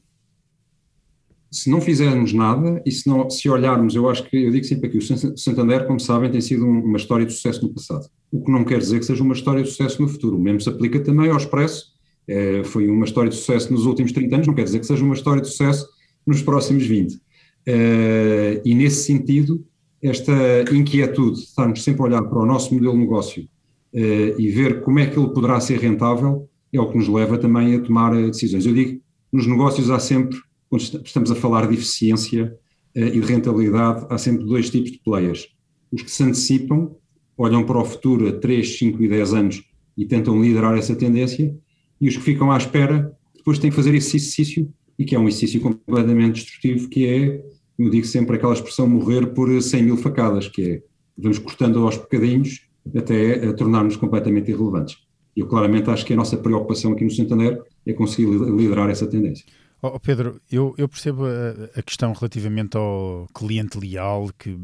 Se 1.49 1.69
não 1.69 1.79
fizermos 1.79 2.33
nada 2.33 2.81
e 2.85 2.91
se, 2.91 3.07
não, 3.07 3.29
se 3.29 3.49
olharmos, 3.49 3.95
eu 3.95 4.09
acho 4.09 4.23
que, 4.23 4.45
eu 4.45 4.51
digo 4.51 4.65
sempre 4.65 4.89
aqui, 4.89 4.97
o 4.97 5.37
Santander, 5.37 5.87
como 5.87 5.99
sabem, 5.99 6.29
tem 6.29 6.41
sido 6.41 6.65
uma 6.65 6.97
história 6.97 7.25
de 7.25 7.31
sucesso 7.31 7.63
no 7.63 7.73
passado, 7.73 8.09
o 8.35 8.43
que 8.43 8.51
não 8.51 8.63
quer 8.63 8.79
dizer 8.79 8.99
que 8.99 9.05
seja 9.05 9.23
uma 9.23 9.33
história 9.33 9.63
de 9.63 9.69
sucesso 9.69 10.01
no 10.01 10.07
futuro. 10.07 10.37
O 10.37 10.39
mesmo 10.39 10.61
se 10.61 10.69
aplica 10.69 10.99
também 10.99 11.29
ao 11.29 11.37
Expresso, 11.37 11.93
é, 12.27 12.63
foi 12.63 12.87
uma 12.87 13.05
história 13.05 13.29
de 13.29 13.35
sucesso 13.35 13.71
nos 13.71 13.85
últimos 13.85 14.11
30 14.11 14.35
anos, 14.35 14.47
não 14.47 14.53
quer 14.53 14.63
dizer 14.63 14.79
que 14.79 14.85
seja 14.85 15.03
uma 15.03 15.13
história 15.13 15.41
de 15.41 15.47
sucesso 15.47 15.87
nos 16.25 16.41
próximos 16.41 16.85
20. 16.85 17.13
Uh, 17.13 18.61
e 18.63 18.75
nesse 18.75 19.03
sentido, 19.03 19.65
esta 20.01 20.31
inquietude 20.71 21.37
de 21.37 21.47
estarmos 21.47 21.83
sempre 21.83 22.01
a 22.01 22.05
olhar 22.05 22.23
para 22.23 22.39
o 22.39 22.45
nosso 22.45 22.73
modelo 22.73 22.93
de 22.93 22.99
negócio 22.99 23.43
uh, 23.43 24.39
e 24.39 24.49
ver 24.49 24.81
como 24.81 24.99
é 24.99 25.07
que 25.07 25.17
ele 25.17 25.29
poderá 25.29 25.59
ser 25.59 25.79
rentável 25.79 26.47
é 26.73 26.79
o 26.79 26.89
que 26.89 26.97
nos 26.97 27.07
leva 27.07 27.37
também 27.37 27.75
a 27.75 27.79
tomar 27.79 28.13
decisões. 28.27 28.65
Eu 28.65 28.73
digo, 28.73 29.01
nos 29.31 29.47
negócios 29.47 29.89
há 29.89 29.97
sempre, 29.97 30.37
quando 30.69 30.81
estamos 30.81 31.31
a 31.31 31.35
falar 31.35 31.67
de 31.67 31.73
eficiência 31.73 32.55
uh, 32.95 32.99
e 32.99 33.19
de 33.19 33.25
rentabilidade, 33.25 34.05
há 34.09 34.17
sempre 34.17 34.45
dois 34.45 34.69
tipos 34.69 34.91
de 34.91 34.99
players. 34.99 35.47
Os 35.91 36.01
que 36.01 36.11
se 36.11 36.23
antecipam, 36.23 36.95
olham 37.37 37.63
para 37.63 37.79
o 37.79 37.85
futuro 37.85 38.27
a 38.27 38.31
3, 38.31 38.77
5 38.77 39.03
e 39.03 39.07
10 39.07 39.33
anos 39.33 39.63
e 39.97 40.05
tentam 40.05 40.41
liderar 40.41 40.77
essa 40.77 40.95
tendência, 40.95 41.55
e 41.99 42.07
os 42.07 42.17
que 42.17 42.23
ficam 42.23 42.51
à 42.51 42.57
espera, 42.57 43.15
depois 43.35 43.59
têm 43.59 43.69
que 43.69 43.75
fazer 43.75 43.95
esse 43.95 44.17
exercício, 44.17 44.71
e 44.97 45.05
que 45.05 45.15
é 45.15 45.19
um 45.19 45.27
exercício 45.27 45.61
completamente 45.61 46.35
destrutivo, 46.35 46.89
que 46.89 47.05
é 47.07 47.41
eu 47.77 47.89
digo 47.89 48.05
sempre 48.05 48.37
aquela 48.37 48.53
expressão 48.53 48.87
morrer 48.87 49.27
por 49.33 49.61
100 49.61 49.83
mil 49.83 49.97
facadas, 49.97 50.47
que 50.47 50.63
é 50.63 50.83
vamos 51.17 51.39
cortando 51.39 51.79
aos 51.83 51.97
bocadinhos 51.97 52.61
até 52.95 53.51
tornar-nos 53.53 53.97
completamente 53.97 54.51
irrelevantes. 54.51 54.97
E 55.35 55.41
eu 55.41 55.47
claramente 55.47 55.89
acho 55.89 56.05
que 56.05 56.13
a 56.13 56.15
nossa 56.15 56.37
preocupação 56.37 56.93
aqui 56.93 57.03
no 57.03 57.11
Santander 57.11 57.61
é 57.85 57.93
conseguir 57.93 58.27
liderar 58.27 58.89
essa 58.89 59.07
tendência. 59.07 59.45
Oh, 59.81 59.99
Pedro, 59.99 60.39
eu, 60.49 60.73
eu 60.77 60.87
percebo 60.87 61.25
a, 61.25 61.79
a, 61.79 61.83
questão 61.83 62.13
relativamente 62.13 62.77
ao 62.77 63.27
cliente 63.35 63.77
leal 63.77 64.29
que 64.37 64.57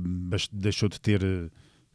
deixou 0.52 0.88
de 0.88 1.00
ter 1.00 1.22
eh, 1.22 1.50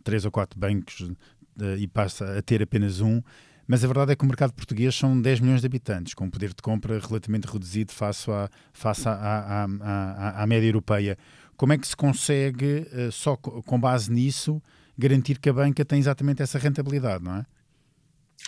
três 0.07 0.25
ou 0.25 0.31
quatro 0.31 0.59
bancos 0.59 1.01
uh, 1.01 1.77
e 1.77 1.89
passa 1.89 2.39
a 2.39 2.41
ter 2.41 2.63
apenas 2.63 3.01
um. 3.01 3.21
Mas 3.67 3.83
a 3.83 3.89
verdade 3.89 4.13
é 4.13 4.17
que 4.17 4.25
o 4.25 4.27
mercado 4.27 4.53
português 4.53 4.95
são 4.95 5.21
10 5.21 5.41
milhões 5.41 5.61
de 5.61 5.67
habitantes, 5.67 6.15
com 6.15 6.27
um 6.27 6.31
poder 6.31 6.51
de 6.51 6.63
compra 6.63 7.01
relativamente 7.01 7.47
reduzido 7.47 7.93
face 7.93 8.31
à, 8.31 8.49
face 8.73 9.09
à, 9.09 9.13
à, 9.13 9.65
à, 9.65 10.43
à 10.45 10.47
média 10.47 10.69
europeia. 10.69 11.19
Como 11.57 11.73
é 11.73 11.79
que 11.79 11.87
se 11.87 11.97
consegue, 11.97 12.87
eh, 12.93 13.09
só 13.11 13.35
com 13.37 13.81
base 13.81 14.13
nisso, 14.13 14.63
garantir 14.97 15.41
que 15.41 15.49
a 15.49 15.53
banca 15.53 15.85
tem 15.85 15.99
exatamente 15.99 16.43
essa 16.43 16.59
rentabilidade, 16.59 17.25
não 17.25 17.35
é? 17.35 17.47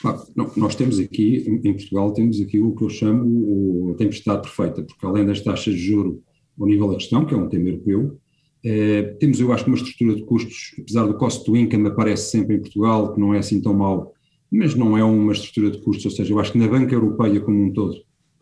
Ah, 0.05 0.25
não, 0.37 0.53
nós 0.57 0.77
temos 0.77 1.01
aqui, 1.01 1.45
em 1.65 1.73
Portugal, 1.73 2.13
temos 2.13 2.41
aqui 2.41 2.61
o 2.61 2.77
que 2.77 2.85
eu 2.85 2.91
chamo 2.91 3.91
a 3.93 3.95
tempestade 3.97 4.43
perfeita, 4.43 4.83
porque 4.85 5.05
além 5.05 5.27
das 5.27 5.41
taxas 5.41 5.75
de 5.75 5.81
juro 5.81 6.23
ao 6.61 6.67
nível 6.69 6.89
da 6.91 6.95
questão, 6.95 7.25
que 7.25 7.35
é 7.35 7.37
um 7.37 7.49
tema 7.49 7.71
europeu, 7.71 8.21
eh, 8.65 9.17
temos, 9.21 9.39
eu 9.39 9.53
acho, 9.53 9.67
uma 9.67 9.77
estrutura 9.77 10.17
de 10.17 10.25
custos, 10.25 10.75
apesar 10.81 11.07
do 11.07 11.15
cost 11.15 11.45
to 11.45 11.57
income 11.57 11.87
aparece 11.87 12.31
sempre 12.31 12.57
em 12.57 12.61
Portugal, 12.61 13.15
que 13.15 13.21
não 13.21 13.35
é 13.35 13.39
assim 13.39 13.61
tão 13.61 13.75
mau, 13.75 14.13
mas 14.51 14.75
não 14.75 14.97
é 14.97 15.05
uma 15.05 15.33
estrutura 15.33 15.71
de 15.71 15.79
custos, 15.79 16.07
ou 16.07 16.11
seja, 16.11 16.33
eu 16.33 16.41
acho 16.41 16.53
que 16.53 16.59
na 16.59 16.67
banca 16.67 16.95
europeia 16.95 17.41
como 17.41 17.65
um 17.65 17.73
todo 17.73 17.97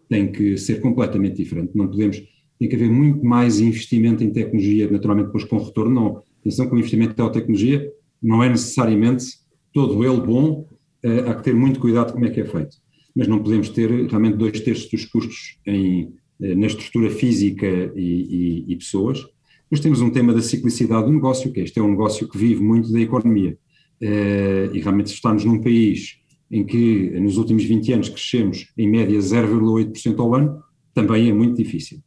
tem 0.08 0.30
que 0.30 0.56
ser 0.56 0.80
completamente 0.80 1.36
diferente, 1.36 1.72
não 1.74 1.88
podemos, 1.88 2.22
tem 2.58 2.68
que 2.68 2.76
haver 2.76 2.90
muito 2.90 3.24
mais 3.24 3.60
investimento 3.60 4.22
em 4.22 4.30
tecnologia, 4.30 4.90
naturalmente 4.90 5.26
depois 5.26 5.44
com 5.44 5.58
retorno, 5.58 5.94
não, 5.94 6.22
atenção 6.40 6.68
que 6.68 6.74
o 6.74 6.78
investimento 6.78 7.20
em 7.20 7.32
tecnologia 7.32 7.92
não 8.22 8.42
é 8.42 8.48
necessariamente 8.48 9.26
todo 9.72 10.04
ele 10.04 10.20
bom, 10.20 10.66
uh, 11.04 11.28
há 11.30 11.34
que 11.34 11.42
ter 11.42 11.54
muito 11.54 11.80
cuidado 11.80 12.12
como 12.12 12.24
é 12.24 12.30
que 12.30 12.40
é 12.40 12.44
feito, 12.44 12.76
mas 13.14 13.28
não 13.28 13.42
podemos 13.42 13.68
ter 13.68 13.90
realmente 14.06 14.36
dois 14.36 14.60
terços 14.60 14.88
dos 14.88 15.04
custos 15.06 15.58
em, 15.66 16.04
uh, 16.40 16.56
na 16.56 16.66
estrutura 16.66 17.10
física 17.10 17.66
e, 17.94 18.64
e, 18.68 18.72
e 18.72 18.76
pessoas, 18.76 19.26
depois 19.66 19.80
temos 19.80 20.00
um 20.00 20.10
tema 20.10 20.32
da 20.32 20.40
ciclicidade 20.40 21.06
do 21.06 21.12
negócio, 21.12 21.52
que 21.52 21.60
este 21.60 21.78
é 21.78 21.82
um 21.82 21.90
negócio 21.90 22.28
que 22.28 22.38
vive 22.38 22.62
muito 22.62 22.92
da 22.92 23.00
economia, 23.00 23.58
eh, 24.00 24.70
e 24.72 24.80
realmente 24.80 25.12
estamos 25.12 25.44
num 25.44 25.60
país 25.60 26.18
em 26.50 26.64
que 26.64 27.18
nos 27.18 27.36
últimos 27.36 27.64
20 27.64 27.92
anos 27.92 28.08
crescemos 28.08 28.72
em 28.78 28.88
média 28.88 29.18
0,8% 29.18 30.20
ao 30.20 30.34
ano, 30.34 30.62
também 30.94 31.28
é 31.28 31.32
muito 31.32 31.56
difícil. 31.56 31.98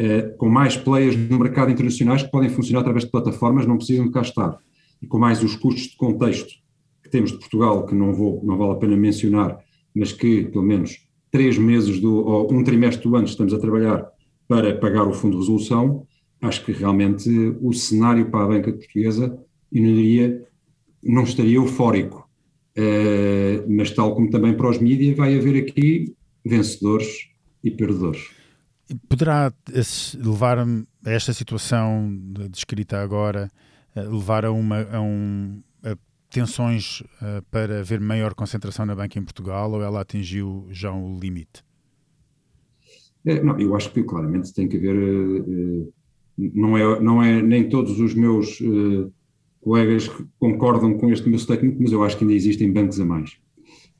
Uh, 0.00 0.34
com 0.38 0.48
mais 0.48 0.74
players 0.74 1.14
no 1.14 1.38
mercado 1.38 1.70
internacionais 1.70 2.22
que 2.22 2.30
podem 2.30 2.48
funcionar 2.48 2.80
através 2.80 3.04
de 3.04 3.10
plataformas, 3.10 3.66
não 3.66 3.76
precisam 3.76 4.06
de 4.06 4.10
cá 4.10 4.22
estar. 4.22 4.58
E 5.02 5.06
com 5.06 5.18
mais 5.18 5.42
os 5.42 5.54
custos 5.54 5.88
de 5.88 5.96
contexto 5.96 6.54
que 7.02 7.10
temos 7.10 7.30
de 7.30 7.38
Portugal, 7.38 7.84
que 7.84 7.94
não, 7.94 8.14
vou, 8.14 8.42
não 8.42 8.56
vale 8.56 8.72
a 8.72 8.76
pena 8.76 8.96
mencionar, 8.96 9.58
mas 9.94 10.10
que 10.10 10.44
pelo 10.46 10.64
menos 10.64 11.06
três 11.30 11.58
meses 11.58 12.00
do, 12.00 12.24
ou 12.24 12.50
um 12.52 12.64
trimestre 12.64 13.06
do 13.06 13.14
ano 13.14 13.26
estamos 13.26 13.52
a 13.52 13.58
trabalhar 13.58 14.06
para 14.48 14.74
pagar 14.78 15.06
o 15.06 15.12
fundo 15.12 15.34
de 15.34 15.42
resolução, 15.42 16.06
acho 16.42 16.64
que 16.64 16.72
realmente 16.72 17.30
o 17.60 17.72
cenário 17.72 18.30
para 18.30 18.44
a 18.44 18.48
banca 18.48 18.72
portuguesa, 18.72 19.38
eu 19.72 19.82
não 19.82 19.94
diria 19.94 20.52
não 21.02 21.24
estaria 21.24 21.56
eufórico. 21.56 22.28
Uh, 22.76 23.68
mas, 23.68 23.90
tal 23.90 24.14
como 24.14 24.30
também 24.30 24.56
para 24.56 24.70
os 24.70 24.78
mídias, 24.78 25.16
vai 25.16 25.36
haver 25.36 25.62
aqui 25.62 26.14
vencedores 26.44 27.28
e 27.62 27.70
perdedores. 27.70 28.30
Poderá 29.08 29.52
levar 30.16 30.58
a 30.58 30.66
esta 31.04 31.32
situação 31.32 32.18
descrita 32.50 33.00
agora, 33.00 33.50
levar 33.94 34.44
a, 34.44 34.52
uma, 34.52 34.82
a, 34.90 35.00
um, 35.00 35.62
a 35.82 35.96
tensões 36.30 37.00
uh, 37.00 37.42
para 37.50 37.80
haver 37.80 38.00
maior 38.00 38.34
concentração 38.34 38.86
na 38.86 38.94
banca 38.94 39.18
em 39.18 39.24
Portugal 39.24 39.70
ou 39.72 39.82
ela 39.82 40.00
atingiu 40.00 40.66
já 40.70 40.92
o 40.92 41.18
limite? 41.18 41.62
É, 43.24 43.42
não, 43.42 43.58
eu 43.58 43.76
acho 43.76 43.92
que 43.92 44.02
claramente 44.02 44.52
tem 44.52 44.66
que 44.66 44.76
haver. 44.78 44.96
Uh, 44.96 45.92
não, 46.36 46.76
é, 46.76 47.00
não 47.00 47.22
é 47.22 47.42
nem 47.42 47.68
todos 47.68 47.98
os 48.00 48.14
meus 48.14 48.60
colegas 49.62 50.08
que 50.08 50.24
concordam 50.38 50.98
com 50.98 51.10
este 51.10 51.28
meu 51.28 51.38
statement, 51.38 51.76
mas 51.78 51.92
eu 51.92 52.02
acho 52.02 52.18
que 52.18 52.24
ainda 52.24 52.34
existem 52.34 52.70
bancos 52.72 53.00
a 53.00 53.04
mais. 53.04 53.30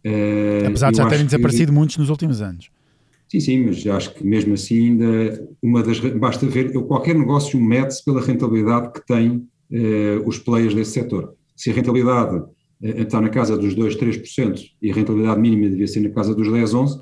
Uh, 0.04 0.66
Apesar 0.66 0.90
de 0.90 0.96
já 0.96 1.08
terem 1.08 1.24
desaparecido 1.24 1.70
que, 1.70 1.78
muitos 1.78 1.96
nos 1.96 2.10
últimos 2.10 2.42
anos. 2.42 2.70
Sim, 3.28 3.40
sim, 3.40 3.64
mas 3.64 3.86
acho 3.86 4.14
que 4.14 4.26
mesmo 4.26 4.54
assim 4.54 4.90
ainda 4.90 5.48
uma 5.62 5.82
das 5.82 6.00
basta 6.00 6.44
ver, 6.46 6.74
eu, 6.74 6.82
qualquer 6.82 7.14
negócio 7.14 7.58
mede-se 7.60 8.04
pela 8.04 8.20
rentabilidade 8.20 8.92
que 8.92 9.06
têm 9.06 9.48
uh, 9.70 10.26
os 10.28 10.38
players 10.38 10.74
desse 10.74 10.92
setor. 10.92 11.34
Se 11.56 11.70
a 11.70 11.74
rentabilidade 11.74 12.36
uh, 12.36 12.48
está 12.80 13.20
na 13.20 13.28
casa 13.28 13.56
dos 13.56 13.74
2, 13.74 13.96
3% 13.96 14.60
e 14.82 14.90
a 14.90 14.94
rentabilidade 14.94 15.40
mínima 15.40 15.70
devia 15.70 15.86
ser 15.86 16.00
na 16.00 16.10
casa 16.10 16.34
dos 16.34 16.50
10, 16.50 16.74
11, 16.74 17.00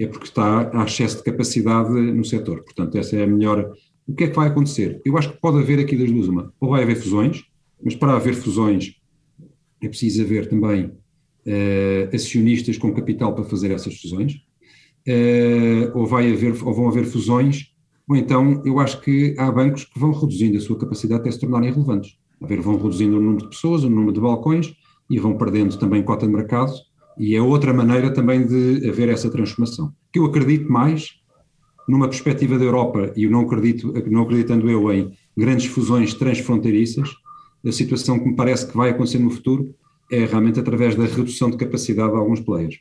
é 0.00 0.06
porque 0.06 0.26
está 0.26 0.70
há 0.72 0.84
excesso 0.84 1.18
de 1.18 1.24
capacidade 1.24 1.90
no 1.90 2.24
setor. 2.24 2.62
Portanto, 2.62 2.96
essa 2.96 3.16
é 3.16 3.24
a 3.24 3.26
melhor. 3.26 3.70
O 4.08 4.14
que 4.14 4.24
é 4.24 4.28
que 4.28 4.36
vai 4.36 4.48
acontecer? 4.48 5.02
Eu 5.04 5.18
acho 5.18 5.30
que 5.30 5.38
pode 5.38 5.58
haver 5.58 5.78
aqui 5.78 5.94
das 5.94 6.10
duas 6.10 6.28
uma. 6.28 6.50
Ou 6.58 6.70
vai 6.70 6.82
haver 6.82 6.96
fusões, 6.96 7.44
mas 7.84 7.94
para 7.94 8.16
haver 8.16 8.34
fusões 8.34 8.94
é 9.82 9.88
preciso 9.88 10.22
haver 10.22 10.48
também 10.48 10.86
uh, 10.86 12.14
acionistas 12.14 12.78
com 12.78 12.92
capital 12.92 13.34
para 13.34 13.44
fazer 13.44 13.70
essas 13.70 14.00
fusões, 14.00 14.32
uh, 15.06 15.92
ou, 15.94 16.06
vai 16.06 16.32
haver, 16.32 16.52
ou 16.64 16.72
vão 16.72 16.88
haver 16.88 17.04
fusões, 17.04 17.66
ou 18.08 18.16
então 18.16 18.62
eu 18.64 18.80
acho 18.80 19.00
que 19.02 19.34
há 19.38 19.52
bancos 19.52 19.84
que 19.84 19.98
vão 19.98 20.12
reduzindo 20.12 20.56
a 20.56 20.60
sua 20.60 20.78
capacidade 20.78 21.20
até 21.20 21.30
se 21.30 21.40
tornarem 21.40 21.70
relevantes. 21.70 22.18
A 22.40 22.46
ver, 22.46 22.60
vão 22.60 22.76
reduzindo 22.76 23.18
o 23.18 23.20
número 23.20 23.42
de 23.42 23.50
pessoas, 23.50 23.84
o 23.84 23.90
número 23.90 24.12
de 24.12 24.20
balcões 24.20 24.74
e 25.10 25.18
vão 25.18 25.36
perdendo 25.36 25.78
também 25.78 26.02
cota 26.02 26.26
de 26.26 26.32
mercado, 26.32 26.72
e 27.18 27.34
é 27.34 27.42
outra 27.42 27.74
maneira 27.74 28.12
também 28.12 28.46
de 28.46 28.88
haver 28.88 29.08
essa 29.10 29.30
transformação. 29.30 29.92
Que 30.12 30.18
eu 30.18 30.24
acredito 30.24 30.70
mais 30.70 31.17
numa 31.88 32.06
perspectiva 32.06 32.58
da 32.58 32.64
Europa, 32.64 33.12
e 33.16 33.24
eu 33.24 33.30
não 33.30 33.40
acredito, 33.40 33.92
não 34.10 34.22
acreditando 34.22 34.70
eu 34.70 34.92
em 34.92 35.16
grandes 35.36 35.66
fusões 35.66 36.12
transfronteiriças, 36.12 37.08
a 37.66 37.72
situação 37.72 38.18
que 38.18 38.28
me 38.28 38.36
parece 38.36 38.68
que 38.68 38.76
vai 38.76 38.90
acontecer 38.90 39.18
no 39.18 39.30
futuro 39.30 39.74
é 40.10 40.24
realmente 40.24 40.60
através 40.60 40.94
da 40.94 41.04
redução 41.04 41.50
de 41.50 41.56
capacidade 41.56 42.12
de 42.12 42.16
alguns 42.16 42.40
players. 42.40 42.78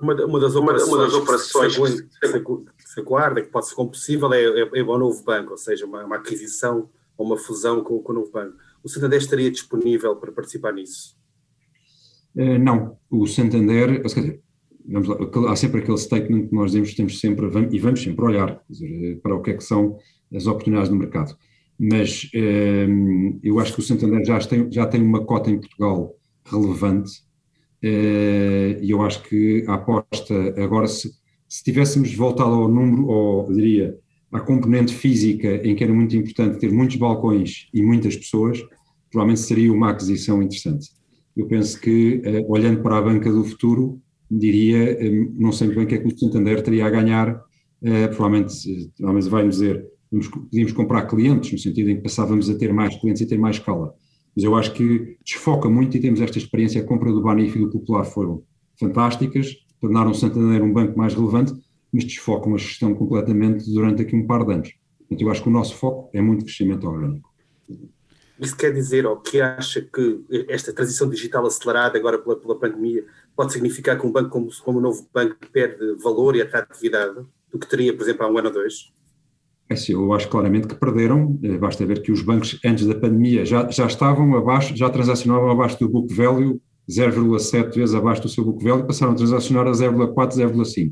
Uma, 0.00 0.14
uma, 0.24 0.40
das, 0.40 0.54
operações, 0.54 0.92
uma 0.92 0.98
das 0.98 1.14
operações 1.14 1.76
que 1.76 2.88
se 2.88 3.00
aguarda, 3.00 3.42
que 3.42 3.48
pode 3.48 3.68
ser 3.68 3.74
possível, 3.74 4.32
é, 4.32 4.42
é, 4.42 4.68
é 4.74 4.82
o 4.82 4.98
novo 4.98 5.22
banco, 5.24 5.52
ou 5.52 5.56
seja, 5.56 5.86
uma, 5.86 6.04
uma 6.04 6.16
aquisição 6.16 6.88
ou 7.16 7.26
uma 7.26 7.36
fusão 7.36 7.82
com, 7.82 7.98
com, 8.00 8.12
o 8.12 8.14
novo 8.14 8.30
banco. 8.30 8.56
o 8.82 8.88
Santander 8.88 9.18
estaria 9.18 9.50
disponível 9.50 10.14
para 10.16 10.30
participar 10.30 10.72
nisso? 10.72 11.16
Uh, 12.34 12.58
não, 12.60 12.96
o 13.10 13.26
Santander, 13.26 14.02
dizer, 14.02 14.12
vamos 14.16 14.47
lá, 14.88 15.52
há 15.52 15.56
sempre 15.56 15.80
aquele 15.80 15.98
statement 15.98 16.46
que 16.46 16.54
nós 16.54 16.70
dizemos, 16.70 16.94
temos 16.94 17.20
sempre, 17.20 17.46
e 17.70 17.78
vamos 17.78 18.02
sempre 18.02 18.24
olhar 18.24 18.60
dizer, 18.68 19.20
para 19.22 19.34
o 19.34 19.42
que 19.42 19.50
é 19.50 19.54
que 19.54 19.64
são 19.64 19.98
as 20.34 20.46
oportunidades 20.46 20.90
no 20.90 20.96
mercado. 20.96 21.36
Mas 21.78 22.30
uh, 22.34 23.38
eu 23.42 23.60
acho 23.60 23.74
que 23.74 23.80
o 23.80 23.82
Santander 23.82 24.24
já 24.24 24.38
tem, 24.40 24.70
já 24.72 24.86
tem 24.86 25.00
uma 25.00 25.24
cota 25.24 25.50
em 25.50 25.60
Portugal 25.60 26.14
relevante, 26.44 27.20
uh, 27.84 28.82
e 28.82 28.90
eu 28.90 29.02
acho 29.02 29.22
que 29.24 29.64
a 29.68 29.74
aposta, 29.74 30.34
agora, 30.62 30.88
se, 30.88 31.10
se 31.48 31.62
tivéssemos 31.62 32.12
voltado 32.14 32.50
ao 32.50 32.68
número, 32.68 33.06
ou 33.06 33.52
diria, 33.52 33.96
à 34.32 34.40
componente 34.40 34.92
física, 34.92 35.56
em 35.66 35.74
que 35.74 35.84
era 35.84 35.92
muito 35.92 36.16
importante 36.16 36.58
ter 36.58 36.72
muitos 36.72 36.96
balcões 36.96 37.68
e 37.72 37.82
muitas 37.82 38.16
pessoas, 38.16 38.60
provavelmente 39.10 39.40
seria 39.40 39.72
uma 39.72 39.90
aquisição 39.90 40.42
interessante. 40.42 40.88
Eu 41.36 41.46
penso 41.46 41.80
que, 41.80 42.20
uh, 42.24 42.50
olhando 42.50 42.82
para 42.82 42.98
a 42.98 43.02
banca 43.02 43.30
do 43.30 43.44
futuro, 43.44 44.00
diria, 44.30 44.98
uh, 45.00 45.34
não 45.36 45.52
sei 45.52 45.68
bem 45.68 45.84
o 45.84 45.86
que 45.86 45.94
é 45.94 45.98
que 45.98 46.06
o 46.06 46.18
Santander 46.18 46.62
teria 46.62 46.86
a 46.86 46.90
ganhar, 46.90 47.34
uh, 47.34 48.08
provavelmente, 48.14 48.90
provavelmente 48.96 49.30
vai-nos 49.30 49.56
dizer, 49.56 49.86
podíamos 50.10 50.72
comprar 50.72 51.06
clientes, 51.06 51.52
no 51.52 51.58
sentido 51.58 51.90
em 51.90 51.96
que 51.96 52.02
passávamos 52.02 52.48
a 52.48 52.56
ter 52.56 52.72
mais 52.72 52.96
clientes 52.96 53.22
e 53.22 53.26
ter 53.26 53.38
mais 53.38 53.56
escala. 53.56 53.94
Mas 54.34 54.44
eu 54.44 54.54
acho 54.54 54.72
que 54.72 55.16
desfoca 55.24 55.68
muito 55.68 55.96
e 55.96 56.00
temos 56.00 56.20
esta 56.20 56.38
experiência, 56.38 56.80
a 56.80 56.84
compra 56.84 57.12
do 57.12 57.22
Banif 57.22 57.56
e 57.56 57.60
do 57.60 57.70
Popular 57.70 58.04
foram 58.04 58.42
fantásticas, 58.78 59.54
tornaram 59.80 60.10
o 60.10 60.14
Santander 60.14 60.62
um 60.62 60.72
banco 60.72 60.96
mais 60.96 61.14
relevante, 61.14 61.52
mas 61.92 62.04
desfocam 62.04 62.54
a 62.54 62.58
gestão 62.58 62.94
completamente 62.94 63.70
durante 63.72 64.02
aqui 64.02 64.14
um 64.14 64.26
par 64.26 64.44
de 64.44 64.52
anos. 64.52 64.74
Portanto, 64.98 65.20
eu 65.22 65.30
acho 65.30 65.42
que 65.42 65.48
o 65.48 65.52
nosso 65.52 65.74
foco 65.74 66.10
é 66.12 66.20
muito 66.20 66.44
crescimento 66.44 66.86
orgânico. 66.86 67.28
Isso 68.38 68.56
quer 68.56 68.72
dizer, 68.72 69.04
ou 69.04 69.16
que 69.16 69.40
acha 69.40 69.82
que 69.82 70.24
esta 70.48 70.72
transição 70.72 71.08
digital 71.08 71.44
acelerada 71.44 71.98
agora 71.98 72.18
pela, 72.18 72.36
pela 72.36 72.58
pandemia 72.58 73.04
pode 73.38 73.52
significar 73.52 73.96
que 73.96 74.04
um 74.04 74.10
banco 74.10 74.30
como, 74.30 74.50
como 74.64 74.78
o 74.78 74.82
novo 74.82 75.08
banco 75.14 75.36
perde 75.52 75.94
valor 76.02 76.34
e 76.34 76.42
atratividade 76.42 77.20
do 77.52 77.56
que 77.56 77.68
teria, 77.68 77.96
por 77.96 78.02
exemplo, 78.02 78.26
há 78.26 78.28
um 78.28 78.36
ano 78.36 78.48
ou 78.48 78.54
dois? 78.54 78.92
É 79.68 79.76
sim, 79.76 79.92
eu 79.92 80.12
acho 80.12 80.28
claramente 80.28 80.66
que 80.66 80.74
perderam, 80.74 81.38
eh, 81.44 81.56
basta 81.56 81.86
ver 81.86 82.02
que 82.02 82.10
os 82.10 82.20
bancos 82.20 82.58
antes 82.64 82.84
da 82.84 82.96
pandemia 82.96 83.44
já, 83.44 83.70
já 83.70 83.86
estavam 83.86 84.36
abaixo, 84.36 84.76
já 84.76 84.90
transacionavam 84.90 85.52
abaixo 85.52 85.78
do 85.78 85.88
book 85.88 86.12
value, 86.12 86.60
0,7 86.90 87.76
vezes 87.76 87.94
abaixo 87.94 88.22
do 88.22 88.28
seu 88.28 88.44
book 88.44 88.64
value, 88.64 88.84
passaram 88.84 89.12
a 89.12 89.14
transacionar 89.14 89.68
a 89.68 89.70
0,4, 89.70 90.34
0,5. 90.34 90.90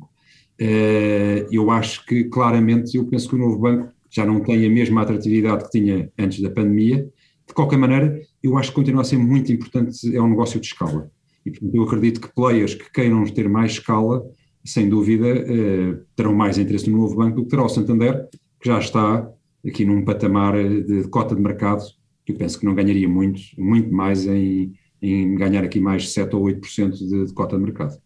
Eh, 0.60 1.48
eu 1.50 1.68
acho 1.72 2.06
que 2.06 2.24
claramente, 2.24 2.96
eu 2.96 3.06
penso 3.06 3.28
que 3.28 3.34
o 3.34 3.38
novo 3.38 3.58
banco 3.58 3.92
já 4.08 4.24
não 4.24 4.40
tem 4.40 4.64
a 4.64 4.70
mesma 4.70 5.02
atratividade 5.02 5.64
que 5.64 5.70
tinha 5.70 6.12
antes 6.16 6.40
da 6.40 6.50
pandemia, 6.50 7.08
de 7.44 7.54
qualquer 7.54 7.76
maneira, 7.76 8.20
eu 8.40 8.56
acho 8.56 8.68
que 8.68 8.76
continua 8.76 9.02
a 9.02 9.04
ser 9.04 9.18
muito 9.18 9.52
importante, 9.52 10.14
é 10.14 10.22
um 10.22 10.28
negócio 10.28 10.60
de 10.60 10.66
escala. 10.68 11.10
E 11.46 11.50
portanto, 11.50 11.74
eu 11.74 11.82
acredito 11.84 12.20
que 12.20 12.34
players 12.34 12.74
que 12.74 12.90
queiram 12.90 13.24
ter 13.24 13.48
mais 13.48 13.72
escala, 13.72 14.22
sem 14.64 14.88
dúvida, 14.88 15.28
eh, 15.28 15.96
terão 16.16 16.34
mais 16.34 16.58
interesse 16.58 16.90
no 16.90 16.98
novo 16.98 17.14
banco 17.14 17.36
do 17.36 17.44
que 17.44 17.50
terá 17.50 17.64
o 17.64 17.68
Santander, 17.68 18.28
que 18.60 18.68
já 18.68 18.80
está 18.80 19.30
aqui 19.66 19.84
num 19.84 20.04
patamar 20.04 20.54
de, 20.54 21.02
de 21.02 21.08
cota 21.08 21.36
de 21.36 21.40
mercado, 21.40 21.84
que 22.24 22.32
eu 22.32 22.36
penso 22.36 22.58
que 22.58 22.66
não 22.66 22.74
ganharia 22.74 23.08
muito, 23.08 23.40
muito 23.56 23.92
mais 23.94 24.26
em, 24.26 24.74
em 25.00 25.36
ganhar 25.36 25.62
aqui 25.62 25.78
mais 25.78 26.12
7 26.12 26.34
ou 26.34 26.42
8% 26.42 26.90
de, 26.90 27.26
de 27.26 27.32
cota 27.32 27.56
de 27.56 27.62
mercado. 27.62 27.96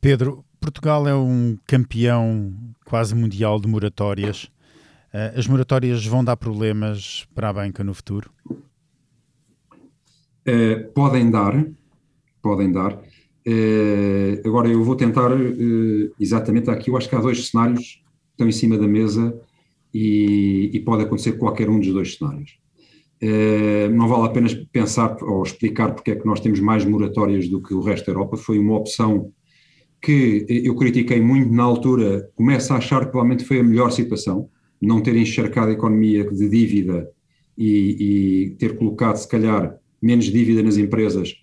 Pedro, 0.00 0.44
Portugal 0.60 1.08
é 1.08 1.14
um 1.14 1.58
campeão 1.66 2.54
quase 2.84 3.14
mundial 3.14 3.58
de 3.60 3.66
moratórias. 3.66 4.48
Eh, 5.12 5.34
as 5.36 5.48
moratórias 5.48 6.06
vão 6.06 6.22
dar 6.22 6.36
problemas 6.36 7.26
para 7.34 7.48
a 7.48 7.52
banca 7.52 7.82
no 7.82 7.92
futuro? 7.92 8.30
Uh, 10.48 10.92
podem 10.94 11.28
dar, 11.28 11.66
podem 12.46 12.70
dar. 12.70 12.92
Uh, 13.46 14.40
agora 14.44 14.68
eu 14.68 14.82
vou 14.84 14.94
tentar 14.94 15.32
uh, 15.32 16.12
exatamente 16.18 16.70
aqui, 16.70 16.90
eu 16.90 16.96
acho 16.96 17.08
que 17.08 17.16
há 17.16 17.20
dois 17.20 17.48
cenários 17.48 17.80
que 17.80 18.32
estão 18.32 18.48
em 18.48 18.52
cima 18.52 18.78
da 18.78 18.86
mesa 18.86 19.36
e, 19.92 20.70
e 20.72 20.80
pode 20.80 21.02
acontecer 21.02 21.32
qualquer 21.32 21.68
um 21.68 21.80
dos 21.80 21.92
dois 21.92 22.14
cenários. 22.16 22.52
Uh, 23.20 23.90
não 23.92 24.06
vale 24.06 24.26
a 24.26 24.30
pena 24.30 24.48
pensar 24.70 25.16
ou 25.22 25.42
explicar 25.42 25.92
porque 25.92 26.12
é 26.12 26.16
que 26.16 26.26
nós 26.26 26.38
temos 26.38 26.60
mais 26.60 26.84
moratórias 26.84 27.48
do 27.48 27.60
que 27.60 27.74
o 27.74 27.80
resto 27.80 28.06
da 28.06 28.12
Europa, 28.12 28.36
foi 28.36 28.58
uma 28.58 28.76
opção 28.76 29.32
que 30.00 30.46
eu 30.48 30.76
critiquei 30.76 31.20
muito 31.20 31.52
na 31.52 31.64
altura, 31.64 32.30
começo 32.36 32.72
a 32.72 32.76
achar 32.76 33.06
que 33.06 33.10
provavelmente 33.10 33.44
foi 33.44 33.58
a 33.58 33.64
melhor 33.64 33.90
situação, 33.90 34.48
não 34.80 35.00
ter 35.00 35.16
encharcado 35.16 35.70
a 35.70 35.72
economia 35.72 36.28
de 36.30 36.48
dívida 36.48 37.08
e, 37.58 37.96
e 37.98 38.50
ter 38.56 38.76
colocado, 38.76 39.16
se 39.16 39.26
calhar, 39.26 39.74
menos 40.00 40.26
dívida 40.26 40.62
nas 40.62 40.76
empresas 40.76 41.34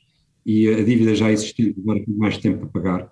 e 0.45 0.67
a 0.67 0.83
dívida 0.83 1.15
já 1.15 1.31
existir, 1.31 1.75
agora 1.77 2.03
mais 2.07 2.37
tempo 2.37 2.67
para 2.67 2.81
pagar. 2.81 3.05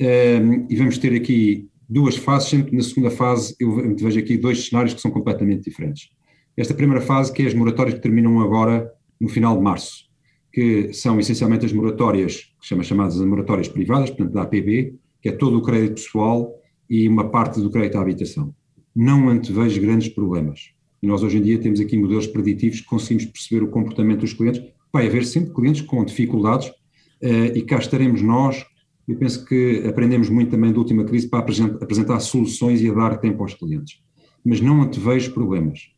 Uh, 0.00 0.66
e 0.68 0.76
vamos 0.76 0.98
ter 0.98 1.14
aqui 1.14 1.68
duas 1.88 2.16
fases, 2.16 2.48
sempre 2.48 2.74
na 2.76 2.82
segunda 2.82 3.10
fase 3.10 3.54
eu 3.60 3.94
vejo 3.96 4.18
aqui 4.18 4.36
dois 4.36 4.68
cenários 4.68 4.94
que 4.94 5.00
são 5.00 5.10
completamente 5.10 5.64
diferentes. 5.64 6.10
Esta 6.56 6.74
primeira 6.74 7.00
fase, 7.00 7.32
que 7.32 7.42
é 7.42 7.46
as 7.46 7.54
moratórias 7.54 7.94
que 7.94 8.00
terminam 8.00 8.40
agora 8.40 8.90
no 9.20 9.28
final 9.28 9.56
de 9.56 9.62
março, 9.62 10.04
que 10.52 10.92
são 10.92 11.18
essencialmente 11.18 11.66
as 11.66 11.72
moratórias, 11.72 12.54
que 12.60 12.66
chama 12.66 12.82
chamadas 12.82 13.20
as 13.20 13.26
moratórias 13.26 13.68
privadas, 13.68 14.10
portanto 14.10 14.32
da 14.32 14.42
APB, 14.42 14.94
que 15.20 15.28
é 15.28 15.32
todo 15.32 15.58
o 15.58 15.62
crédito 15.62 15.94
pessoal 15.94 16.54
e 16.88 17.08
uma 17.08 17.28
parte 17.28 17.60
do 17.60 17.70
crédito 17.70 17.98
à 17.98 18.02
habitação. 18.02 18.54
Não 18.94 19.28
antevejo 19.28 19.80
grandes 19.80 20.08
problemas. 20.08 20.74
Nós 21.02 21.22
hoje 21.22 21.38
em 21.38 21.42
dia 21.42 21.58
temos 21.58 21.80
aqui 21.80 21.96
modelos 21.96 22.26
preditivos 22.26 22.80
que 22.80 22.86
conseguimos 22.86 23.26
perceber 23.26 23.64
o 23.64 23.68
comportamento 23.68 24.20
dos 24.20 24.32
clientes. 24.32 24.62
Vai 24.94 25.08
haver 25.08 25.26
sempre 25.26 25.52
clientes 25.52 25.82
com 25.82 26.02
dificuldades 26.04 26.68
uh, 26.68 27.52
e 27.54 27.60
cá 27.62 27.76
estaremos 27.76 28.22
nós 28.22 28.64
eu 29.06 29.16
penso 29.16 29.44
que 29.44 29.84
aprendemos 29.86 30.30
muito 30.30 30.50
também 30.50 30.72
da 30.72 30.78
última 30.78 31.04
crise 31.04 31.28
para 31.28 31.40
apresentar 31.40 32.18
soluções 32.20 32.80
e 32.80 32.88
a 32.88 32.94
dar 32.94 33.18
tempo 33.18 33.42
aos 33.42 33.54
clientes. 33.54 34.00
Mas 34.44 34.60
não 34.60 34.82
antevejo 34.82 35.32
problemas. 35.32 35.90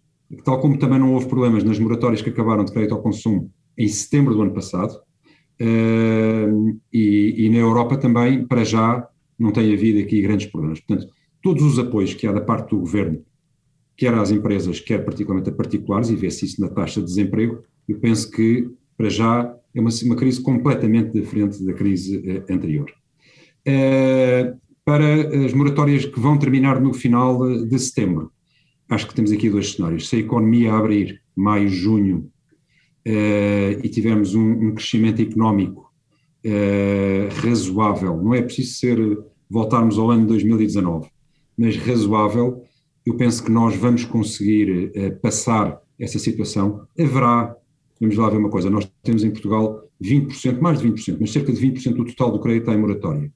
Tal 0.44 0.60
como 0.60 0.76
também 0.76 0.98
não 0.98 1.14
houve 1.14 1.26
problemas 1.26 1.62
nas 1.62 1.78
moratórias 1.78 2.20
que 2.20 2.30
acabaram 2.30 2.64
de 2.64 2.72
crédito 2.72 2.94
ao 2.94 3.02
consumo 3.02 3.50
em 3.78 3.86
setembro 3.86 4.34
do 4.34 4.42
ano 4.42 4.52
passado, 4.52 4.92
uh, 5.60 6.80
e, 6.92 7.46
e, 7.46 7.50
na 7.50 7.58
Europa 7.58 7.96
também, 7.96 8.44
para 8.44 8.64
já, 8.64 9.06
não 9.38 9.52
tem 9.52 9.72
havido 9.72 10.00
aqui 10.00 10.20
grandes 10.22 10.46
problemas. 10.46 10.80
Portanto, 10.80 11.12
todos 11.42 11.62
os 11.62 11.78
apoios 11.78 12.14
que 12.14 12.26
há 12.26 12.32
da 12.32 12.40
parte 12.40 12.70
do 12.70 12.80
governo, 12.80 13.22
quer 13.96 14.14
às 14.14 14.30
empresas, 14.30 14.80
quer 14.80 15.04
particularmente 15.04 15.50
a 15.50 15.52
particulares, 15.52 16.08
e 16.10 16.16
vê-se 16.16 16.46
isso 16.46 16.60
na 16.60 16.68
taxa 16.68 17.00
de 17.00 17.06
desemprego, 17.06 17.62
eu 17.86 18.00
penso 18.00 18.30
que, 18.30 18.68
para 18.96 19.08
já, 19.08 19.54
é 19.74 19.80
uma, 19.80 19.90
uma 20.04 20.16
crise 20.16 20.40
completamente 20.40 21.12
diferente 21.12 21.62
da 21.64 21.72
crise 21.72 22.22
eh, 22.26 22.52
anterior. 22.52 22.90
Eh, 23.64 24.54
para 24.84 25.44
as 25.44 25.52
moratórias 25.52 26.04
que 26.04 26.18
vão 26.18 26.38
terminar 26.38 26.80
no 26.80 26.94
final 26.94 27.46
de, 27.46 27.66
de, 27.66 27.78
setembro, 27.78 28.32
acho 28.88 29.06
que 29.06 29.14
temos 29.14 29.32
aqui 29.32 29.50
dois 29.50 29.72
cenários. 29.72 30.08
Se 30.08 30.16
a 30.16 30.18
economia 30.20 30.72
abrir 30.72 31.20
maio, 31.34 31.68
junho, 31.68 32.30
eh, 33.04 33.78
e 33.82 33.88
tivermos 33.88 34.34
um, 34.34 34.68
um 34.68 34.74
crescimento 34.74 35.20
económico 35.20 35.86
razoável, 37.42 38.22
não 38.22 38.32
é 38.32 38.40
preciso 38.40 38.74
ser 38.74 39.18
voltarmos 39.50 39.98
ao 39.98 40.12
ano 40.12 40.22
de 40.22 40.28
2019, 40.28 41.08
mas 41.58 41.76
razoável, 41.76 42.62
eu 43.04 43.16
penso 43.16 43.42
que 43.42 43.50
nós 43.50 43.74
vamos 43.74 44.04
conseguir 44.04 44.92
passar 45.20 45.80
essa 45.98 46.20
situação. 46.20 46.86
Haverá 46.96 47.56
vamos 48.00 48.16
lá 48.16 48.28
ver 48.28 48.38
uma 48.38 48.50
coisa, 48.50 48.70
nós 48.70 48.90
temos 49.02 49.24
em 49.24 49.30
Portugal 49.30 49.82
20%, 50.02 50.60
mais 50.60 50.80
de 50.80 50.88
20%, 50.88 51.16
mas 51.20 51.32
cerca 51.32 51.52
de 51.52 51.60
20% 51.60 51.94
do 51.94 52.04
total 52.04 52.32
do 52.32 52.40
crédito 52.40 52.62
está 52.62 52.74
em 52.74 52.80
moratória. 52.80 53.32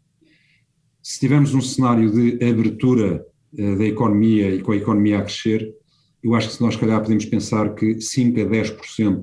Se 1.03 1.19
tivermos 1.19 1.55
um 1.55 1.61
cenário 1.61 2.11
de 2.11 2.45
abertura 2.45 3.25
uh, 3.55 3.77
da 3.77 3.85
economia 3.85 4.55
e 4.55 4.61
com 4.61 4.73
a 4.73 4.77
economia 4.77 5.19
a 5.19 5.23
crescer, 5.23 5.75
eu 6.23 6.35
acho 6.35 6.49
que 6.49 6.55
se 6.55 6.61
nós, 6.61 6.77
calhar, 6.77 7.01
podemos 7.01 7.25
pensar 7.25 7.75
que 7.75 8.01
5 8.01 8.41
a 8.41 8.45
10% 8.45 9.21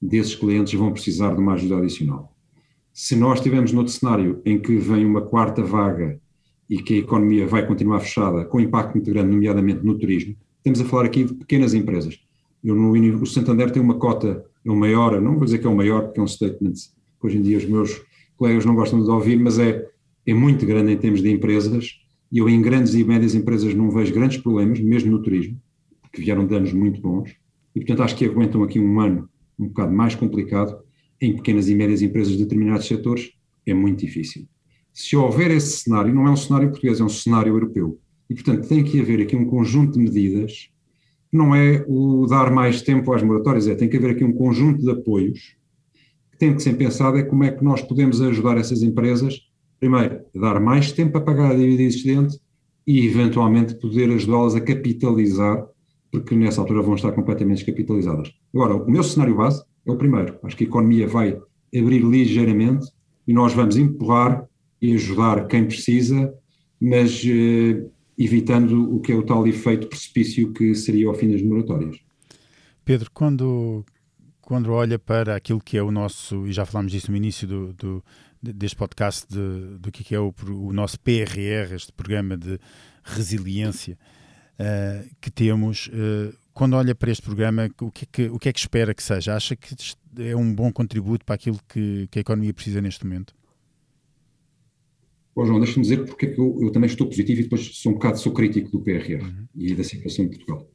desses 0.00 0.34
clientes 0.34 0.72
vão 0.72 0.92
precisar 0.92 1.34
de 1.34 1.40
uma 1.40 1.54
ajuda 1.54 1.78
adicional. 1.78 2.34
Se 2.92 3.14
nós 3.14 3.38
estivermos 3.38 3.72
noutro 3.72 3.92
cenário 3.92 4.40
em 4.44 4.58
que 4.58 4.76
vem 4.76 5.04
uma 5.04 5.20
quarta 5.20 5.62
vaga 5.62 6.18
e 6.70 6.78
que 6.80 6.94
a 6.94 6.98
economia 6.98 7.46
vai 7.46 7.66
continuar 7.66 8.00
fechada, 8.00 8.44
com 8.44 8.60
impacto 8.60 8.94
muito 8.94 9.10
grande, 9.10 9.30
nomeadamente 9.30 9.84
no 9.84 9.98
turismo, 9.98 10.34
estamos 10.58 10.80
a 10.80 10.84
falar 10.84 11.04
aqui 11.04 11.24
de 11.24 11.34
pequenas 11.34 11.74
empresas. 11.74 12.18
Eu 12.62 12.74
no, 12.74 12.92
o 13.20 13.26
Santander 13.26 13.70
tem 13.70 13.82
uma 13.82 13.98
cota 13.98 14.44
é 14.64 14.70
o 14.70 14.76
maior, 14.76 15.20
não 15.20 15.34
vou 15.34 15.44
dizer 15.44 15.58
que 15.58 15.66
é 15.66 15.70
o 15.70 15.76
maior, 15.76 16.04
porque 16.04 16.20
é 16.20 16.22
um 16.22 16.26
statement 16.26 16.72
que 16.72 17.26
hoje 17.26 17.38
em 17.38 17.42
dia 17.42 17.58
os 17.58 17.64
meus 17.64 18.02
colegas 18.36 18.64
não 18.64 18.74
gostam 18.74 19.02
de 19.02 19.10
ouvir, 19.10 19.38
mas 19.38 19.58
é, 19.58 19.86
é 20.26 20.34
muito 20.34 20.64
grande 20.66 20.92
em 20.92 20.96
termos 20.96 21.22
de 21.22 21.30
empresas, 21.30 22.00
e 22.32 22.38
eu 22.38 22.48
em 22.48 22.60
grandes 22.60 22.94
e 22.94 23.04
médias 23.04 23.34
empresas 23.34 23.74
não 23.74 23.90
vejo 23.90 24.12
grandes 24.12 24.38
problemas, 24.38 24.80
mesmo 24.80 25.10
no 25.10 25.22
turismo, 25.22 25.60
porque 26.02 26.22
vieram 26.22 26.46
de 26.46 26.54
anos 26.54 26.72
muito 26.72 27.00
bons, 27.00 27.36
e 27.74 27.80
portanto 27.80 28.02
acho 28.02 28.16
que 28.16 28.24
aguentam 28.24 28.62
aqui 28.62 28.80
um 28.80 29.00
ano 29.00 29.28
um 29.58 29.68
bocado 29.68 29.92
mais 29.92 30.14
complicado, 30.14 30.76
em 31.20 31.36
pequenas 31.36 31.68
e 31.68 31.74
médias 31.74 32.02
empresas 32.02 32.32
de 32.32 32.42
determinados 32.42 32.86
setores, 32.86 33.32
é 33.66 33.72
muito 33.72 34.00
difícil. 34.00 34.46
Se 34.92 35.16
houver 35.16 35.50
esse 35.50 35.78
cenário, 35.78 36.14
não 36.14 36.26
é 36.26 36.30
um 36.30 36.36
cenário 36.36 36.68
português, 36.68 37.00
é 37.00 37.04
um 37.04 37.08
cenário 37.08 37.52
europeu. 37.52 37.98
E, 38.28 38.34
portanto, 38.34 38.68
tem 38.68 38.82
que 38.82 39.00
haver 39.00 39.20
aqui 39.20 39.36
um 39.36 39.46
conjunto 39.46 39.92
de 39.92 40.00
medidas 40.00 40.70
não 41.36 41.54
é 41.54 41.84
o 41.88 42.26
dar 42.26 42.50
mais 42.50 42.82
tempo 42.82 43.12
às 43.12 43.22
moratórias, 43.22 43.66
é 43.66 43.74
tem 43.74 43.88
que 43.88 43.96
haver 43.96 44.10
aqui 44.10 44.24
um 44.24 44.32
conjunto 44.32 44.80
de 44.80 44.90
apoios 44.90 45.56
que 46.34 46.38
tem 46.38 46.54
que 46.54 46.62
ser 46.62 46.76
pensado 46.76 47.16
é 47.16 47.22
como 47.22 47.44
é 47.44 47.50
que 47.50 47.62
nós 47.62 47.80
podemos 47.80 48.20
ajudar 48.20 48.58
essas 48.58 48.82
empresas, 48.82 49.40
primeiro, 49.78 50.20
dar 50.34 50.60
mais 50.60 50.90
tempo 50.90 51.16
a 51.16 51.20
pagar 51.20 51.52
a 51.52 51.54
dívida 51.54 51.82
existente 51.82 52.38
e 52.86 53.06
eventualmente 53.06 53.76
poder 53.76 54.10
ajudá-las 54.10 54.56
a 54.56 54.60
capitalizar, 54.60 55.64
porque 56.10 56.34
nessa 56.34 56.60
altura 56.60 56.82
vão 56.82 56.96
estar 56.96 57.12
completamente 57.12 57.58
descapitalizadas. 57.58 58.32
Agora, 58.52 58.74
o 58.74 58.90
meu 58.90 59.02
cenário 59.02 59.36
base 59.36 59.62
é 59.86 59.92
o 59.92 59.96
primeiro. 59.96 60.36
Acho 60.42 60.56
que 60.56 60.64
a 60.64 60.66
economia 60.66 61.06
vai 61.06 61.38
abrir 61.74 62.02
ligeiramente 62.02 62.86
e 63.26 63.32
nós 63.32 63.52
vamos 63.54 63.76
empurrar 63.76 64.44
e 64.82 64.94
ajudar 64.94 65.46
quem 65.46 65.64
precisa, 65.64 66.34
mas 66.80 67.22
eh, 67.24 67.86
evitando 68.18 68.94
o 68.94 69.00
que 69.00 69.12
é 69.12 69.14
o 69.14 69.22
tal 69.22 69.46
efeito 69.46 69.88
precipício 69.88 70.52
que 70.52 70.74
seria 70.74 71.08
ao 71.08 71.14
fim 71.14 71.30
das 71.30 71.42
moratórias. 71.42 71.98
Pedro, 72.84 73.10
quando, 73.12 73.84
quando 74.40 74.72
olha 74.72 74.98
para 74.98 75.34
aquilo 75.34 75.60
que 75.60 75.76
é 75.76 75.82
o 75.82 75.90
nosso, 75.90 76.46
e 76.46 76.52
já 76.52 76.64
falámos 76.64 76.92
disso 76.92 77.10
no 77.10 77.16
início 77.16 77.46
do, 77.48 77.72
do 77.72 78.04
deste 78.42 78.76
podcast, 78.76 79.26
de, 79.28 79.78
do 79.78 79.90
que 79.90 80.14
é 80.14 80.20
o, 80.20 80.34
o, 80.48 80.72
nosso 80.72 81.00
PRR, 81.00 81.74
este 81.74 81.92
programa 81.92 82.36
de 82.36 82.58
resiliência 83.02 83.98
uh, 84.58 85.08
que 85.20 85.30
temos, 85.30 85.86
uh, 85.88 86.36
quando 86.52 86.74
olha 86.74 86.94
para 86.94 87.10
este 87.10 87.22
programa, 87.22 87.70
o 87.80 87.90
que, 87.90 88.04
é 88.04 88.08
que, 88.10 88.28
o 88.28 88.38
que 88.38 88.48
é 88.50 88.52
que 88.52 88.60
espera 88.60 88.94
que 88.94 89.02
seja? 89.02 89.34
Acha 89.34 89.56
que 89.56 89.74
é 90.18 90.36
um 90.36 90.54
bom 90.54 90.70
contributo 90.70 91.24
para 91.24 91.34
aquilo 91.34 91.58
que, 91.68 92.06
que 92.10 92.18
a 92.18 92.20
economia 92.20 92.52
precisa 92.52 92.82
neste 92.82 93.04
momento? 93.04 93.34
Bom, 95.34 95.44
João, 95.44 95.58
deixa-me 95.58 95.82
dizer 95.82 96.04
porque 96.04 96.26
é 96.26 96.30
que 96.30 96.38
eu, 96.38 96.58
eu, 96.62 96.70
também 96.70 96.88
estou 96.88 97.08
positivo 97.08 97.40
e 97.40 97.42
depois 97.42 97.76
sou 97.76 97.90
um 97.90 97.94
bocado 97.96 98.18
sou 98.20 98.32
crítico 98.32 98.70
do 98.70 98.80
PRR 98.80 99.20
uhum. 99.20 99.46
e 99.56 99.74
da 99.74 99.82
situação 99.82 100.26
de 100.26 100.36
Portugal. 100.36 100.68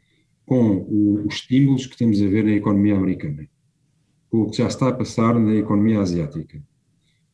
Com 0.46 0.86
o, 0.90 1.26
os 1.26 1.36
estímulos 1.36 1.86
que 1.86 1.98
temos 1.98 2.22
a 2.22 2.28
ver 2.28 2.44
na 2.44 2.52
economia 2.52 2.98
americana, 2.98 3.48
com 4.30 4.42
o 4.42 4.50
que 4.50 4.58
já 4.58 4.68
está 4.68 4.90
a 4.90 4.94
passar 4.94 5.40
na 5.40 5.56
economia 5.56 6.02
asiática, 6.02 6.62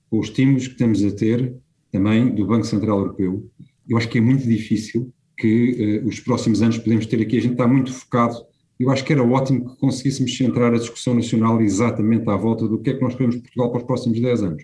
com 0.10 0.20
os 0.20 0.28
estímulos 0.28 0.68
que 0.68 0.78
temos 0.78 1.04
a 1.04 1.12
ter 1.12 1.56
também 1.92 2.34
do 2.34 2.46
Banco 2.46 2.66
Central 2.66 3.00
Europeu, 3.00 3.50
eu 3.90 3.98
acho 3.98 4.08
que 4.08 4.20
é 4.20 4.22
muito 4.22 4.48
difícil 4.48 5.12
que 5.38 6.02
uh, 6.04 6.08
os 6.08 6.20
próximos 6.20 6.62
anos 6.62 6.78
podemos 6.78 7.08
ter 7.08 7.22
aqui. 7.22 7.38
A 7.38 7.42
gente 7.42 7.54
está 7.54 7.68
muito 7.68 7.92
focado. 7.92 8.36
Eu 8.80 8.92
acho 8.92 9.04
que 9.04 9.12
era 9.12 9.24
ótimo 9.24 9.72
que 9.72 9.80
conseguíssemos 9.80 10.36
centrar 10.38 10.74
a 10.74 10.78
discussão 10.78 11.16
nacional 11.16 11.60
exatamente 11.62 12.30
à 12.30 12.36
volta 12.36 12.68
do 12.68 12.80
que 12.80 12.92
é 12.92 12.94
que 12.94 13.02
nós 13.02 13.14
queremos 13.16 13.38
Portugal 13.38 13.72
para 13.72 13.80
os 13.80 13.86
próximos 13.86 14.20
10 14.20 14.44
anos 14.44 14.64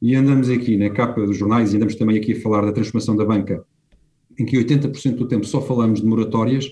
e 0.00 0.14
andamos 0.14 0.48
aqui 0.48 0.76
na 0.76 0.90
capa 0.90 1.24
dos 1.26 1.36
jornais, 1.36 1.72
e 1.72 1.76
andamos 1.76 1.94
também 1.94 2.16
aqui 2.16 2.32
a 2.32 2.40
falar 2.40 2.64
da 2.64 2.72
transformação 2.72 3.16
da 3.16 3.24
banca, 3.24 3.64
em 4.38 4.44
que 4.44 4.56
80% 4.56 5.16
do 5.16 5.26
tempo 5.26 5.44
só 5.44 5.60
falamos 5.60 6.00
de 6.00 6.06
moratórias, 6.06 6.66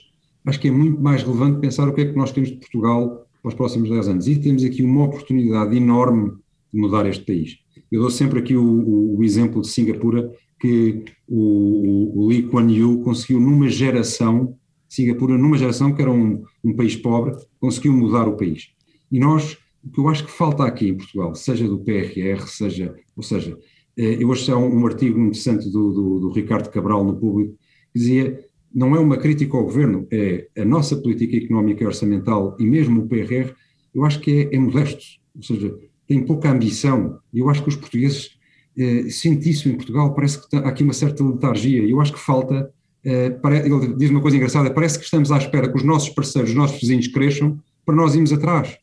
acho 0.44 0.60
que 0.60 0.68
é 0.68 0.70
muito 0.70 1.00
mais 1.00 1.22
relevante 1.22 1.60
pensar 1.60 1.88
o 1.88 1.92
que 1.92 2.02
é 2.02 2.04
que 2.06 2.16
nós 2.16 2.30
queremos 2.30 2.50
de 2.50 2.60
Portugal 2.60 3.26
para 3.42 3.48
os 3.48 3.54
próximos 3.54 3.90
10 3.90 4.08
anos. 4.08 4.28
E 4.28 4.36
temos 4.36 4.64
aqui 4.64 4.82
uma 4.82 5.04
oportunidade 5.04 5.76
enorme 5.76 6.32
de 6.72 6.80
mudar 6.80 7.06
este 7.06 7.24
país. 7.24 7.58
Eu 7.90 8.00
dou 8.00 8.10
sempre 8.10 8.38
aqui 8.38 8.56
o, 8.56 8.64
o, 8.64 9.18
o 9.18 9.24
exemplo 9.24 9.60
de 9.60 9.68
Singapura, 9.68 10.32
que 10.60 11.04
o, 11.28 12.22
o, 12.22 12.26
Lee 12.28 12.44
Kuan 12.44 12.70
Yew 12.70 13.00
conseguiu 13.02 13.40
numa 13.40 13.68
geração, 13.68 14.56
Singapura 14.88 15.36
numa 15.36 15.58
geração 15.58 15.92
que 15.92 16.00
era 16.00 16.10
um, 16.10 16.42
um 16.64 16.74
país 16.74 16.96
pobre, 16.96 17.34
conseguiu 17.60 17.92
mudar 17.92 18.26
o 18.28 18.36
país. 18.36 18.70
E 19.10 19.18
nós 19.18 19.58
o 19.86 19.90
que 19.90 20.00
eu 20.00 20.08
acho 20.08 20.24
que 20.24 20.32
falta 20.32 20.64
aqui 20.64 20.88
em 20.88 20.96
Portugal, 20.96 21.34
seja 21.34 21.68
do 21.68 21.78
PRR, 21.78 22.46
seja, 22.46 22.94
ou 23.16 23.22
seja, 23.22 23.56
eh, 23.96 24.16
eu 24.20 24.28
hoje 24.28 24.50
há 24.50 24.56
um, 24.56 24.80
um 24.80 24.86
artigo 24.86 25.18
interessante 25.18 25.70
do, 25.70 25.92
do, 25.92 26.20
do, 26.20 26.30
Ricardo 26.30 26.70
Cabral 26.70 27.04
no 27.04 27.16
público, 27.16 27.54
que 27.92 27.98
dizia, 27.98 28.44
não 28.74 28.96
é 28.96 28.98
uma 28.98 29.16
crítica 29.16 29.56
ao 29.56 29.64
governo, 29.64 30.06
é 30.10 30.48
a 30.58 30.64
nossa 30.64 30.96
política 30.96 31.36
económica 31.36 31.84
e 31.84 31.86
orçamental 31.86 32.56
e 32.58 32.66
mesmo 32.66 33.02
o 33.02 33.08
PRR, 33.08 33.54
eu 33.94 34.04
acho 34.04 34.20
que 34.20 34.48
é, 34.50 34.56
é 34.56 34.58
modesto, 34.58 35.04
ou 35.34 35.42
seja, 35.42 35.74
tem 36.06 36.24
pouca 36.24 36.50
ambição, 36.50 37.18
e 37.32 37.38
eu 37.38 37.48
acho 37.48 37.62
que 37.62 37.68
os 37.68 37.76
portugueses 37.76 38.30
eh, 38.76 39.08
sentem 39.08 39.52
isso 39.52 39.68
em 39.68 39.76
Portugal, 39.76 40.14
parece 40.14 40.48
que 40.48 40.56
há 40.56 40.60
aqui 40.68 40.82
uma 40.82 40.92
certa 40.92 41.24
letargia, 41.24 41.84
e 41.84 41.90
eu 41.92 42.00
acho 42.00 42.12
que 42.12 42.18
falta, 42.18 42.70
eh, 43.04 43.38
ele 43.64 43.94
diz 43.94 44.10
uma 44.10 44.20
coisa 44.20 44.36
engraçada, 44.36 44.68
parece 44.68 44.98
que 44.98 45.04
estamos 45.04 45.30
à 45.30 45.38
espera 45.38 45.68
que 45.68 45.76
os 45.76 45.84
nossos 45.84 46.08
parceiros, 46.08 46.50
os 46.50 46.56
nossos 46.56 46.80
vizinhos 46.80 47.06
cresçam, 47.06 47.56
para 47.84 47.94
nós 47.94 48.16
irmos 48.16 48.32
atrás. 48.32 48.76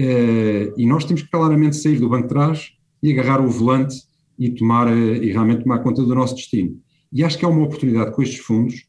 Uh, 0.00 0.72
e 0.78 0.86
nós 0.86 1.04
temos 1.04 1.22
que 1.22 1.30
claramente 1.30 1.76
sair 1.76 1.98
do 1.98 2.08
banco 2.08 2.22
de 2.22 2.28
trás 2.30 2.72
e 3.02 3.12
agarrar 3.12 3.44
o 3.44 3.50
volante 3.50 3.96
e 4.38 4.48
tomar 4.48 4.86
uh, 4.86 5.22
e 5.22 5.30
realmente 5.30 5.64
tomar 5.64 5.80
conta 5.80 6.02
do 6.02 6.14
nosso 6.14 6.34
destino. 6.34 6.80
E 7.12 7.22
acho 7.22 7.36
que 7.36 7.44
é 7.44 7.48
uma 7.48 7.62
oportunidade 7.62 8.12
com 8.14 8.22
estes 8.22 8.38
fundos 8.38 8.86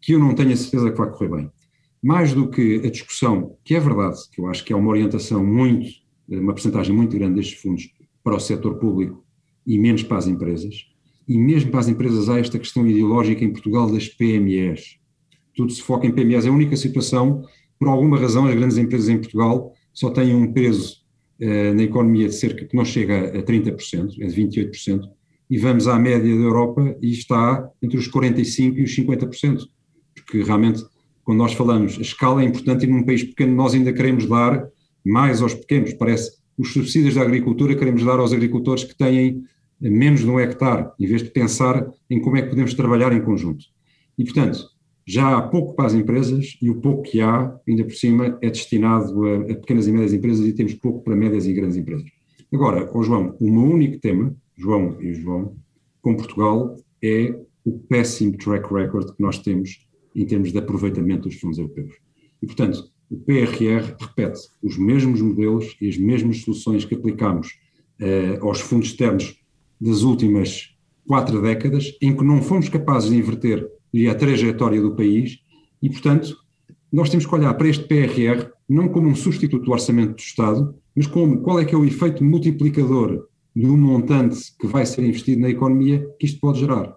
que 0.00 0.14
eu 0.14 0.18
não 0.18 0.34
tenho 0.34 0.52
a 0.52 0.56
certeza 0.56 0.90
que 0.90 0.98
vai 0.98 1.10
correr 1.10 1.28
bem. 1.28 1.50
Mais 2.02 2.32
do 2.32 2.50
que 2.50 2.82
a 2.84 2.90
discussão, 2.90 3.56
que 3.64 3.76
é 3.76 3.78
verdade, 3.78 4.18
que 4.32 4.40
eu 4.40 4.48
acho 4.48 4.64
que 4.64 4.72
é 4.72 4.76
uma 4.76 4.90
orientação 4.90 5.46
muito, 5.46 5.88
uma 6.28 6.52
porcentagem 6.52 6.94
muito 6.94 7.16
grande 7.16 7.36
destes 7.36 7.60
fundos 7.60 7.88
para 8.24 8.34
o 8.34 8.40
setor 8.40 8.80
público 8.80 9.24
e 9.64 9.78
menos 9.78 10.02
para 10.02 10.18
as 10.18 10.26
empresas, 10.26 10.74
e 11.28 11.38
mesmo 11.38 11.70
para 11.70 11.78
as 11.78 11.88
empresas 11.88 12.28
há 12.28 12.40
esta 12.40 12.58
questão 12.58 12.84
ideológica 12.88 13.44
em 13.44 13.52
Portugal 13.52 13.88
das 13.88 14.08
PMEs. 14.08 14.98
Tudo 15.54 15.70
se 15.70 15.80
foca 15.80 16.04
em 16.04 16.10
PMEs. 16.10 16.46
É 16.46 16.48
a 16.48 16.52
única 16.52 16.76
situação, 16.76 17.44
por 17.78 17.86
alguma 17.86 18.18
razão, 18.18 18.46
as 18.46 18.54
grandes 18.56 18.76
empresas 18.76 19.08
em 19.08 19.18
Portugal 19.18 19.72
só 19.92 20.10
tem 20.10 20.34
um 20.34 20.52
peso 20.52 20.96
uh, 21.40 21.74
na 21.74 21.82
economia 21.82 22.28
de 22.28 22.34
cerca 22.34 22.64
que 22.64 22.76
não 22.76 22.84
chega 22.84 23.38
a 23.38 23.42
30%, 23.42 24.16
é 24.20 24.26
de 24.26 24.42
28%, 24.42 25.08
e 25.50 25.58
vamos 25.58 25.86
à 25.86 25.98
média 25.98 26.34
da 26.34 26.42
Europa 26.42 26.96
e 27.02 27.12
está 27.12 27.68
entre 27.82 27.98
os 27.98 28.10
45% 28.10 28.76
e 28.76 28.82
os 28.82 28.96
50%, 28.96 29.60
porque 30.14 30.42
realmente, 30.42 30.82
quando 31.24 31.38
nós 31.38 31.52
falamos, 31.52 31.98
a 31.98 32.02
escala 32.02 32.42
é 32.42 32.46
importante 32.46 32.84
e 32.84 32.88
num 32.88 33.02
país 33.02 33.22
pequeno 33.22 33.54
nós 33.54 33.74
ainda 33.74 33.92
queremos 33.92 34.26
dar 34.26 34.66
mais 35.04 35.42
aos 35.42 35.54
pequenos, 35.54 35.92
parece 35.94 36.42
os 36.56 36.72
subsídios 36.72 37.14
da 37.14 37.22
agricultura 37.22 37.74
queremos 37.74 38.04
dar 38.04 38.18
aos 38.18 38.32
agricultores 38.32 38.84
que 38.84 38.96
têm 38.96 39.42
menos 39.80 40.20
de 40.20 40.30
um 40.30 40.38
hectare, 40.38 40.88
em 40.98 41.06
vez 41.06 41.22
de 41.22 41.30
pensar 41.30 41.90
em 42.08 42.20
como 42.20 42.36
é 42.36 42.42
que 42.42 42.50
podemos 42.50 42.72
trabalhar 42.74 43.12
em 43.12 43.20
conjunto. 43.20 43.64
E, 44.16 44.24
portanto, 44.24 44.71
já 45.06 45.36
há 45.36 45.42
pouco 45.42 45.74
para 45.74 45.86
as 45.86 45.94
empresas 45.94 46.56
e 46.60 46.70
o 46.70 46.76
pouco 46.76 47.02
que 47.02 47.20
há, 47.20 47.54
ainda 47.68 47.84
por 47.84 47.94
cima, 47.94 48.38
é 48.40 48.50
destinado 48.50 49.26
a, 49.26 49.36
a 49.40 49.54
pequenas 49.54 49.86
e 49.86 49.92
médias 49.92 50.12
empresas 50.12 50.46
e 50.46 50.52
temos 50.52 50.74
pouco 50.74 51.02
para 51.02 51.16
médias 51.16 51.46
e 51.46 51.52
grandes 51.52 51.76
empresas. 51.76 52.08
Agora, 52.52 52.90
oh 52.92 53.02
João, 53.02 53.36
meu 53.40 53.62
único 53.62 53.98
tema, 53.98 54.34
João 54.56 55.00
e 55.00 55.14
João, 55.14 55.56
com 56.00 56.16
Portugal, 56.16 56.76
é 57.02 57.34
o 57.64 57.78
péssimo 57.78 58.36
track 58.36 58.72
record 58.72 59.14
que 59.14 59.22
nós 59.22 59.38
temos 59.38 59.86
em 60.14 60.26
termos 60.26 60.52
de 60.52 60.58
aproveitamento 60.58 61.28
dos 61.28 61.38
fundos 61.38 61.58
europeus. 61.58 61.94
E, 62.42 62.46
portanto, 62.46 62.84
o 63.10 63.16
PRR 63.16 63.94
repete 64.00 64.40
os 64.62 64.76
mesmos 64.78 65.20
modelos 65.20 65.76
e 65.80 65.88
as 65.88 65.96
mesmas 65.96 66.42
soluções 66.42 66.84
que 66.84 66.94
aplicámos 66.94 67.48
uh, 68.00 68.46
aos 68.46 68.60
fundos 68.60 68.88
externos 68.88 69.38
das 69.80 70.02
últimas 70.02 70.76
quatro 71.06 71.42
décadas, 71.42 71.96
em 72.00 72.16
que 72.16 72.24
não 72.24 72.40
fomos 72.42 72.68
capazes 72.68 73.10
de 73.10 73.16
inverter 73.16 73.68
e 73.92 74.08
a 74.08 74.14
trajetória 74.14 74.80
do 74.80 74.94
país, 74.94 75.38
e, 75.82 75.90
portanto, 75.90 76.36
nós 76.92 77.10
temos 77.10 77.26
que 77.26 77.34
olhar 77.34 77.52
para 77.54 77.68
este 77.68 77.84
PRR 77.84 78.50
não 78.68 78.88
como 78.88 79.08
um 79.08 79.14
substituto 79.14 79.64
do 79.64 79.72
orçamento 79.72 80.14
do 80.14 80.20
Estado, 80.20 80.74
mas 80.94 81.06
como 81.06 81.40
qual 81.40 81.58
é 81.58 81.64
que 81.64 81.74
é 81.74 81.78
o 81.78 81.84
efeito 81.84 82.24
multiplicador 82.24 83.26
do 83.54 83.76
montante 83.76 84.52
que 84.58 84.66
vai 84.66 84.86
ser 84.86 85.04
investido 85.04 85.42
na 85.42 85.50
economia 85.50 86.06
que 86.18 86.26
isto 86.26 86.40
pode 86.40 86.60
gerar. 86.60 86.94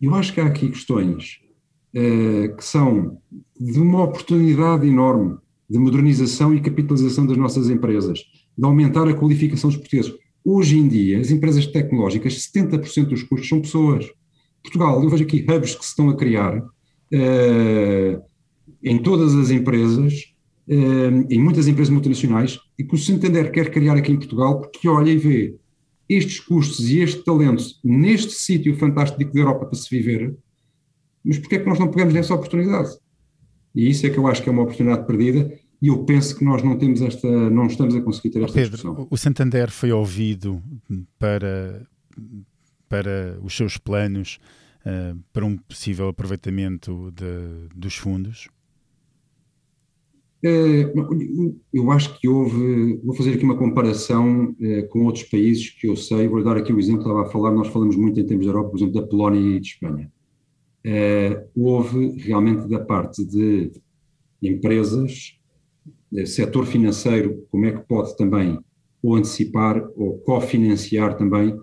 Eu 0.00 0.14
acho 0.14 0.32
que 0.32 0.40
há 0.40 0.46
aqui 0.46 0.68
questões 0.68 1.40
uh, 1.94 2.56
que 2.56 2.64
são 2.64 3.18
de 3.58 3.80
uma 3.80 4.04
oportunidade 4.04 4.86
enorme 4.86 5.36
de 5.68 5.78
modernização 5.78 6.54
e 6.54 6.60
capitalização 6.60 7.26
das 7.26 7.36
nossas 7.36 7.68
empresas, 7.68 8.20
de 8.56 8.64
aumentar 8.64 9.06
a 9.06 9.14
qualificação 9.14 9.68
dos 9.68 9.78
portugueses. 9.78 10.14
Hoje 10.44 10.78
em 10.78 10.88
dia, 10.88 11.20
as 11.20 11.30
empresas 11.30 11.66
tecnológicas, 11.66 12.48
70% 12.54 13.06
dos 13.06 13.22
custos 13.22 13.48
são 13.48 13.60
pessoas. 13.60 14.06
Portugal, 14.70 15.02
eu 15.02 15.08
vejo 15.08 15.24
aqui 15.24 15.44
hubs 15.48 15.74
que 15.74 15.84
se 15.84 15.90
estão 15.90 16.10
a 16.10 16.16
criar 16.16 16.58
uh, 16.58 18.22
em 18.82 18.98
todas 18.98 19.34
as 19.34 19.50
empresas, 19.50 20.34
uh, 20.68 21.26
em 21.30 21.42
muitas 21.42 21.66
empresas 21.66 21.92
multinacionais, 21.92 22.58
e 22.78 22.84
que 22.84 22.94
o 22.94 22.98
Santander 22.98 23.50
quer 23.50 23.70
criar 23.70 23.96
aqui 23.96 24.12
em 24.12 24.16
Portugal, 24.16 24.60
porque 24.60 24.88
olha 24.88 25.10
e 25.10 25.16
vê 25.16 25.56
estes 26.08 26.40
custos 26.40 26.90
e 26.90 27.00
este 27.00 27.22
talento 27.22 27.62
neste 27.84 28.32
sítio 28.32 28.74
fantástico 28.76 29.32
da 29.32 29.40
Europa 29.40 29.66
para 29.66 29.78
se 29.78 29.90
viver, 29.90 30.34
mas 31.24 31.38
porquê 31.38 31.56
é 31.56 31.58
que 31.58 31.68
nós 31.68 31.78
não 31.78 31.90
pegamos 31.90 32.14
nessa 32.14 32.34
oportunidade? 32.34 32.90
E 33.74 33.90
isso 33.90 34.06
é 34.06 34.10
que 34.10 34.18
eu 34.18 34.26
acho 34.26 34.42
que 34.42 34.48
é 34.48 34.52
uma 34.52 34.62
oportunidade 34.62 35.06
perdida 35.06 35.52
e 35.80 35.88
eu 35.88 36.04
penso 36.04 36.36
que 36.36 36.44
nós 36.44 36.62
não 36.62 36.76
temos 36.76 37.02
esta, 37.02 37.28
não 37.50 37.66
estamos 37.66 37.94
a 37.94 38.00
conseguir 38.00 38.30
ter 38.30 38.42
esta 38.42 38.54
Pedro, 38.54 38.70
discussão. 38.70 39.06
O 39.10 39.16
Santander 39.16 39.70
foi 39.70 39.92
ouvido 39.92 40.62
para 41.18 41.86
para 42.88 43.38
os 43.42 43.56
seus 43.56 43.76
planos 43.76 44.38
uh, 44.84 45.18
para 45.32 45.44
um 45.44 45.56
possível 45.56 46.08
aproveitamento 46.08 47.12
de, 47.12 47.68
dos 47.74 47.96
fundos? 47.96 48.48
Eh, 50.42 50.92
eu 51.72 51.90
acho 51.90 52.16
que 52.20 52.28
houve, 52.28 52.96
vou 53.02 53.12
fazer 53.12 53.34
aqui 53.34 53.42
uma 53.42 53.56
comparação 53.56 54.54
eh, 54.60 54.82
com 54.82 55.04
outros 55.04 55.24
países 55.24 55.70
que 55.70 55.88
eu 55.88 55.96
sei, 55.96 56.28
vou 56.28 56.44
dar 56.44 56.56
aqui 56.56 56.72
o 56.72 56.78
exemplo, 56.78 57.00
estava 57.00 57.22
a 57.22 57.30
falar, 57.30 57.50
nós 57.50 57.66
falamos 57.66 57.96
muito 57.96 58.20
em 58.20 58.24
termos 58.24 58.46
da 58.46 58.52
Europa, 58.52 58.70
por 58.70 58.78
exemplo, 58.78 59.00
da 59.00 59.06
Polónia 59.06 59.56
e 59.56 59.60
de 59.60 59.66
Espanha. 59.66 60.12
houve 61.56 62.18
realmente 62.18 62.68
da 62.68 62.78
parte 62.78 63.24
de 63.24 63.72
empresas, 64.40 65.36
setor 66.24 66.66
financeiro, 66.66 67.44
como 67.50 67.66
é 67.66 67.72
que 67.72 67.86
pode 67.88 68.16
também 68.16 68.58
ou 69.02 69.16
antecipar 69.16 69.82
ou 69.96 70.18
cofinanciar 70.18 71.16
também, 71.16 71.58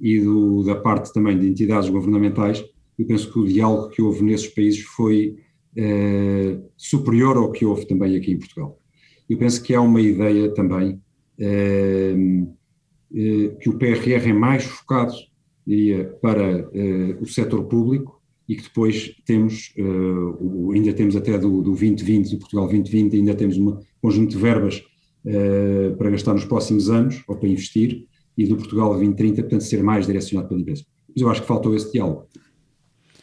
e 0.00 0.20
do, 0.20 0.62
da 0.64 0.74
parte 0.74 1.12
também 1.12 1.38
de 1.38 1.48
entidades 1.48 1.88
governamentais, 1.88 2.64
eu 2.98 3.06
penso 3.06 3.32
que 3.32 3.38
o 3.38 3.46
diálogo 3.46 3.90
que 3.90 4.02
houve 4.02 4.22
nesses 4.22 4.48
países 4.48 4.80
foi 4.80 5.36
eh, 5.76 6.58
superior 6.76 7.36
ao 7.36 7.52
que 7.52 7.64
houve 7.64 7.86
também 7.86 8.16
aqui 8.16 8.32
em 8.32 8.38
Portugal. 8.38 8.80
Eu 9.30 9.38
penso 9.38 9.62
que 9.62 9.72
há 9.72 9.80
uma 9.80 10.00
ideia 10.00 10.52
também 10.52 11.00
eh, 11.38 12.16
eh, 13.14 13.56
que 13.60 13.68
o 13.68 13.78
PRR 13.78 14.28
é 14.28 14.32
mais 14.32 14.64
focado 14.64 15.12
diria, 15.64 16.06
para 16.22 16.68
o 17.20 17.26
setor 17.26 17.64
público 17.66 18.20
e 18.48 18.56
que 18.56 18.62
depois 18.62 19.14
temos, 19.26 19.74
o, 20.40 20.72
ainda 20.72 20.94
temos 20.94 21.14
até 21.14 21.36
do, 21.36 21.58
do 21.58 21.72
2020, 21.72 22.30
do 22.30 22.38
Portugal 22.38 22.64
2020, 22.64 23.16
ainda 23.16 23.34
temos 23.34 23.58
um 23.58 23.78
conjunto 24.00 24.30
de 24.30 24.38
verbas 24.38 24.82
para 25.98 26.08
gastar 26.08 26.32
nos 26.32 26.46
próximos 26.46 26.88
anos, 26.88 27.22
ou 27.28 27.36
para 27.36 27.50
investir, 27.50 28.06
e 28.38 28.46
do 28.46 28.56
Portugal 28.56 28.90
2030, 28.90 29.42
portanto, 29.42 29.62
ser 29.62 29.82
mais 29.82 30.06
direcionado 30.06 30.48
pela 30.48 30.60
empresa. 30.60 30.84
Mas 31.08 31.20
eu 31.20 31.28
acho 31.28 31.40
que 31.40 31.48
faltou 31.48 31.74
esse 31.74 31.90
diálogo, 31.90 32.28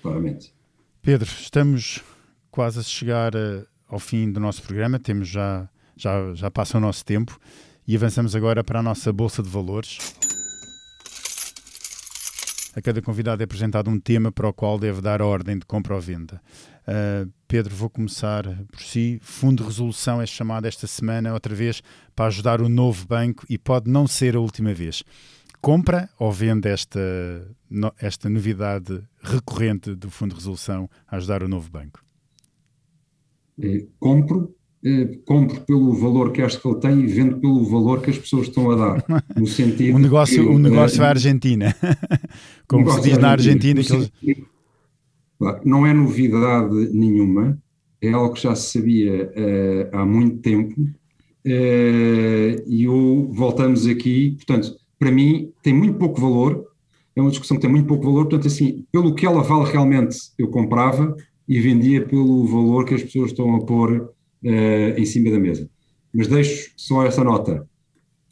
claramente. 0.01 0.54
Pedro, 1.01 1.30
estamos 1.39 2.04
quase 2.51 2.80
a 2.80 2.84
chegar 2.84 3.34
uh, 3.34 3.65
ao 3.88 3.97
fim 3.97 4.30
do 4.30 4.41
nosso 4.41 4.62
programa, 4.62 4.99
temos 4.99 5.30
já, 5.30 5.69
já, 5.95 6.34
já 6.34 6.51
passa 6.51 6.78
o 6.78 6.82
nosso 6.82 7.06
tempo 7.06 7.39
e 7.88 7.95
avançamos 7.95 8.36
agora 8.36 8.62
para 8.62 8.80
a 8.80 8.84
nossa 8.84 9.13
Bolsa 9.13 9.41
de 9.41 9.49
Valores. 9.49 9.99
A 12.75 12.81
cada 12.81 13.01
convidado 13.01 13.41
é 13.41 13.45
apresentado 13.45 13.89
um 13.89 13.97
tema 13.97 14.33
para 14.33 14.49
o 14.49 14.53
qual 14.53 14.77
deve 14.77 14.99
dar 14.99 15.21
a 15.21 15.25
ordem 15.25 15.57
de 15.57 15.65
compra 15.65 15.95
ou 15.95 16.01
venda. 16.01 16.41
Uh, 16.85 17.31
Pedro, 17.47 17.73
vou 17.73 17.89
começar 17.89 18.43
por 18.69 18.81
si. 18.81 19.17
Fundo 19.21 19.63
de 19.63 19.69
resolução 19.69 20.21
é 20.21 20.25
chamado 20.25 20.65
esta 20.65 20.85
semana, 20.85 21.33
outra 21.33 21.55
vez, 21.55 21.81
para 22.13 22.25
ajudar 22.25 22.61
o 22.61 22.67
novo 22.67 23.07
banco 23.07 23.45
e 23.49 23.57
pode 23.57 23.89
não 23.89 24.05
ser 24.05 24.35
a 24.35 24.41
última 24.41 24.73
vez. 24.73 25.03
Compra 25.61 26.09
ou 26.19 26.33
vende 26.33 26.67
esta, 26.67 26.99
esta 27.97 28.29
novidade 28.29 29.01
recorrente 29.21 29.95
do 29.95 30.11
Fundo 30.11 30.31
de 30.31 30.35
Resolução 30.35 30.89
a 31.07 31.15
ajudar 31.15 31.43
o 31.43 31.47
novo 31.47 31.71
banco? 31.71 32.03
eh, 33.61 33.88
compro, 33.99 34.55
compro 35.26 35.62
pelo 35.62 35.93
valor 35.93 36.32
que 36.32 36.41
acho 36.41 36.62
que 36.62 36.67
ele 36.67 36.80
tem 36.80 37.00
e 37.02 37.08
vendo 37.08 37.38
pelo 37.38 37.63
valor 37.63 38.02
que 38.02 38.12
as 38.12 38.17
pessoas 38.17 38.48
estão 38.48 38.69
a 38.71 38.76
dar. 38.76 39.06
No 39.36 39.48
sentido. 39.48 39.95
o 39.95 40.00
negócio, 40.00 40.43
que, 40.43 40.50
o 40.50 40.60
negócio 40.60 41.02
é 41.02 41.06
à 41.06 41.10
Argentina. 41.10 41.76
Como 42.67 42.89
se 42.91 43.02
diz 43.02 43.17
na 43.17 43.32
Argentina. 43.32 43.82
Que 43.84 44.45
Não 45.63 45.86
é 45.86 45.93
novidade 45.93 46.89
nenhuma, 46.93 47.58
é 48.02 48.12
algo 48.12 48.34
que 48.34 48.43
já 48.43 48.56
se 48.56 48.78
sabia 48.78 49.26
uh, 49.26 49.98
há 49.98 50.06
muito 50.06 50.38
tempo. 50.38 50.80
Uh, 50.80 52.62
e 52.67 52.88
o, 52.88 53.30
voltamos 53.34 53.86
aqui, 53.88 54.36
portanto, 54.38 54.76
para 54.98 55.12
mim 55.12 55.52
tem 55.62 55.74
muito 55.74 55.98
pouco 55.98 56.19
valor, 56.19 56.65
é 57.15 57.21
uma 57.21 57.30
discussão 57.30 57.58
que 57.58 57.62
tem 57.62 57.71
muito 57.71 57.88
pouco 57.88 58.06
valor, 58.06 58.26
portanto, 58.26 58.48
assim, 58.48 58.86
pelo 58.91 59.13
que 59.13 59.26
ela 59.26 59.41
vale 59.41 59.71
realmente, 59.71 60.17
eu 60.38 60.48
comprava, 60.48 61.15
e 61.48 61.60
vendia 61.60 62.06
pelo 62.06 62.45
valor 62.45 62.86
que 62.86 62.95
as 62.95 63.04
pessoas 63.04 63.32
estão 63.32 63.56
a 63.56 63.62
pôr 63.63 64.14
uh, 64.45 64.99
em 64.99 65.05
cima 65.05 65.31
da 65.31 65.39
mesa. 65.39 65.69
Mas 66.13 66.27
deixo 66.27 66.71
só 66.77 67.05
essa 67.05 67.23
nota. 67.23 67.67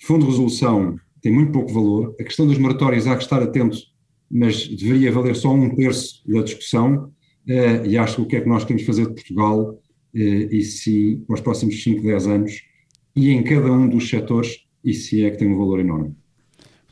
Fundo 0.01 0.25
de 0.25 0.31
resolução 0.31 0.95
tem 1.21 1.31
muito 1.31 1.51
pouco 1.51 1.73
valor. 1.73 2.15
A 2.19 2.23
questão 2.23 2.45
dos 2.45 2.57
moratórios 2.57 3.07
há 3.07 3.15
que 3.15 3.23
estar 3.23 3.41
atento, 3.41 3.77
mas 4.29 4.67
deveria 4.67 5.11
valer 5.11 5.35
só 5.35 5.53
um 5.53 5.73
terço 5.75 6.21
da 6.27 6.41
discussão. 6.41 7.11
Uh, 7.47 7.85
e 7.85 7.97
acho 7.97 8.15
que 8.17 8.21
o 8.21 8.25
que 8.25 8.35
é 8.37 8.41
que 8.41 8.49
nós 8.49 8.63
temos 8.63 8.83
de 8.83 8.87
fazer 8.87 9.07
de 9.07 9.13
Portugal, 9.13 9.71
uh, 9.71 10.17
e 10.17 10.63
se 10.63 11.21
para 11.27 11.33
os 11.33 11.41
próximos 11.41 11.83
5, 11.83 12.01
10 12.01 12.27
anos, 12.27 12.61
e 13.15 13.29
em 13.31 13.43
cada 13.43 13.71
um 13.71 13.89
dos 13.89 14.09
setores, 14.09 14.59
e 14.83 14.93
se 14.93 15.23
é 15.23 15.31
que 15.31 15.37
tem 15.37 15.47
um 15.47 15.57
valor 15.57 15.79
enorme. 15.79 16.15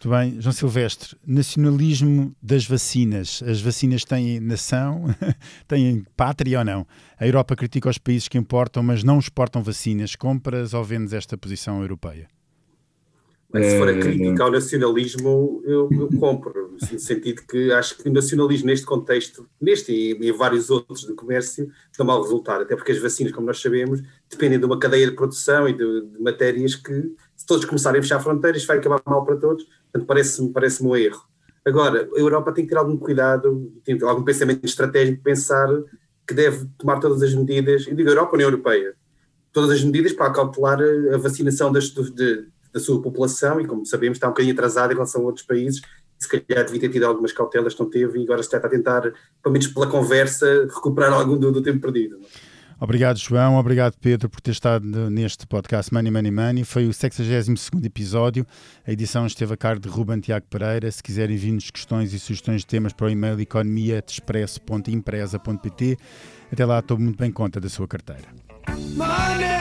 Muito 0.04 0.18
bem. 0.18 0.42
João 0.42 0.52
Silvestre, 0.52 1.16
nacionalismo 1.24 2.36
das 2.42 2.66
vacinas. 2.66 3.44
As 3.46 3.62
vacinas 3.62 4.04
têm 4.04 4.40
nação, 4.40 5.06
têm 5.68 6.04
pátria 6.18 6.58
ou 6.58 6.66
não? 6.66 6.88
A 7.20 7.28
Europa 7.28 7.56
critica 7.56 7.88
os 7.88 8.00
países 8.00 8.28
que 8.28 8.36
importam, 8.36 8.82
mas 8.82 9.04
não 9.04 9.20
exportam 9.20 9.62
vacinas. 9.62 10.16
Compras 10.16 10.74
ou 10.74 10.84
vendes 10.84 11.14
esta 11.14 11.38
posição 11.38 11.84
europeia? 11.84 12.28
Bem, 13.54 13.70
se 13.70 13.78
for 13.78 13.90
a 13.90 14.00
crítica 14.00 14.44
ao 14.44 14.52
nacionalismo, 14.52 15.62
eu, 15.66 15.90
eu 15.92 16.10
compro, 16.18 16.72
no 16.72 17.00
sentido 17.00 17.44
que 17.48 17.72
acho 17.74 17.98
que 17.98 18.08
o 18.08 18.14
nacionalismo 18.14 18.68
neste 18.68 18.86
contexto, 18.86 19.46
neste 19.62 19.92
e 19.92 20.14
em 20.14 20.32
vários 20.32 20.70
outros 20.70 21.02
de 21.02 21.14
comércio, 21.14 21.70
dá 21.98 22.04
mau 22.06 22.22
resultado, 22.22 22.62
até 22.62 22.78
porque 22.78 22.94
as 22.94 23.00
vacinas, 23.00 23.34
como 23.34 23.48
nós 23.48 23.62
sabemos, 23.62 24.02
dependem 24.30 24.58
de 24.58 24.66
uma 24.66 24.80
cadeia 24.80 25.06
de 25.06 25.16
produção 25.16 25.68
e 25.68 25.74
de, 25.74 26.02
de 26.08 26.20
matérias 26.20 26.76
que, 26.76 27.14
todos 27.52 27.66
começarem 27.66 28.00
a 28.00 28.02
fechar 28.02 28.22
fronteiras, 28.22 28.64
vai 28.64 28.78
acabar 28.78 29.02
mal 29.06 29.26
para 29.26 29.36
todos, 29.36 29.66
Portanto, 29.66 30.08
parece-me 30.08 30.54
parece 30.54 30.82
um 30.82 30.96
erro. 30.96 31.22
Agora, 31.66 32.10
a 32.16 32.18
Europa 32.18 32.54
tem 32.54 32.64
que 32.64 32.70
ter 32.70 32.78
algum 32.78 32.96
cuidado, 32.96 33.74
tem 33.84 33.96
que 33.96 34.00
ter 34.02 34.08
algum 34.10 34.24
pensamento 34.24 34.64
estratégico, 34.64 35.22
pensar 35.22 35.68
que 36.26 36.34
deve 36.34 36.66
tomar 36.78 37.02
todas 37.02 37.22
as 37.22 37.34
medidas, 37.34 37.88
e 37.88 37.94
digo 37.94 38.10
Europa, 38.10 38.36
União 38.36 38.48
Europeia, 38.48 38.96
todas 39.52 39.70
as 39.72 39.84
medidas 39.84 40.14
para 40.14 40.28
acautelar 40.28 40.80
a 41.14 41.18
vacinação 41.18 41.74
das, 41.74 41.90
de, 41.90 42.48
da 42.72 42.80
sua 42.80 43.02
população, 43.02 43.60
e 43.60 43.68
como 43.68 43.86
sabemos 43.86 44.16
está 44.16 44.28
um 44.28 44.32
bocadinho 44.32 44.54
atrasada 44.54 44.94
em 44.94 44.96
relação 44.96 45.22
a 45.22 45.26
outros 45.26 45.46
países, 45.46 45.82
se 46.18 46.30
calhar 46.30 46.64
devia 46.64 46.80
ter 46.80 46.90
tido 46.90 47.04
algumas 47.04 47.34
cautelas, 47.34 47.78
não 47.78 47.90
teve, 47.90 48.18
e 48.18 48.24
agora 48.24 48.42
se 48.42 48.48
está 48.48 48.66
a 48.66 48.70
tentar, 48.70 49.02
pelo 49.44 49.52
menos 49.52 49.68
pela 49.68 49.88
conversa, 49.88 50.70
recuperar 50.74 51.12
algum 51.12 51.38
do, 51.38 51.52
do 51.52 51.62
tempo 51.62 51.82
perdido. 51.82 52.18
Não? 52.18 52.51
Obrigado, 52.82 53.18
João. 53.20 53.56
Obrigado, 53.58 53.94
Pedro, 54.02 54.28
por 54.28 54.42
ter 54.42 54.50
estado 54.50 55.12
neste 55.12 55.46
podcast 55.46 55.94
Money, 55.94 56.12
Money, 56.12 56.32
Money. 56.32 56.64
Foi 56.64 56.88
o 56.88 56.94
62 56.94 57.70
episódio. 57.84 58.44
A 58.88 58.92
edição 58.92 59.28
esteve 59.28 59.54
a 59.54 59.58
cargo 59.58 59.80
de 59.80 59.88
Ruben 59.88 60.20
Tiago 60.20 60.48
Pereira. 60.50 60.92
Se 60.92 61.04
quiserem 61.04 61.38
vir-nos 61.38 61.70
questões 61.70 62.12
e 62.12 62.18
sugestões 62.18 62.62
de 62.62 62.68
temas 62.68 62.92
para 62.92 63.06
o 63.06 63.10
e-mail 63.12 63.40
economia.expresso.empresa.pt. 63.40 65.98
Até 66.52 66.66
lá, 66.66 66.80
estou 66.80 66.98
muito 66.98 67.20
bem 67.20 67.32
conta 67.32 67.62
da 67.62 67.70
sua 67.70 67.88
carteira. 67.88 68.26
Money, 68.96 69.52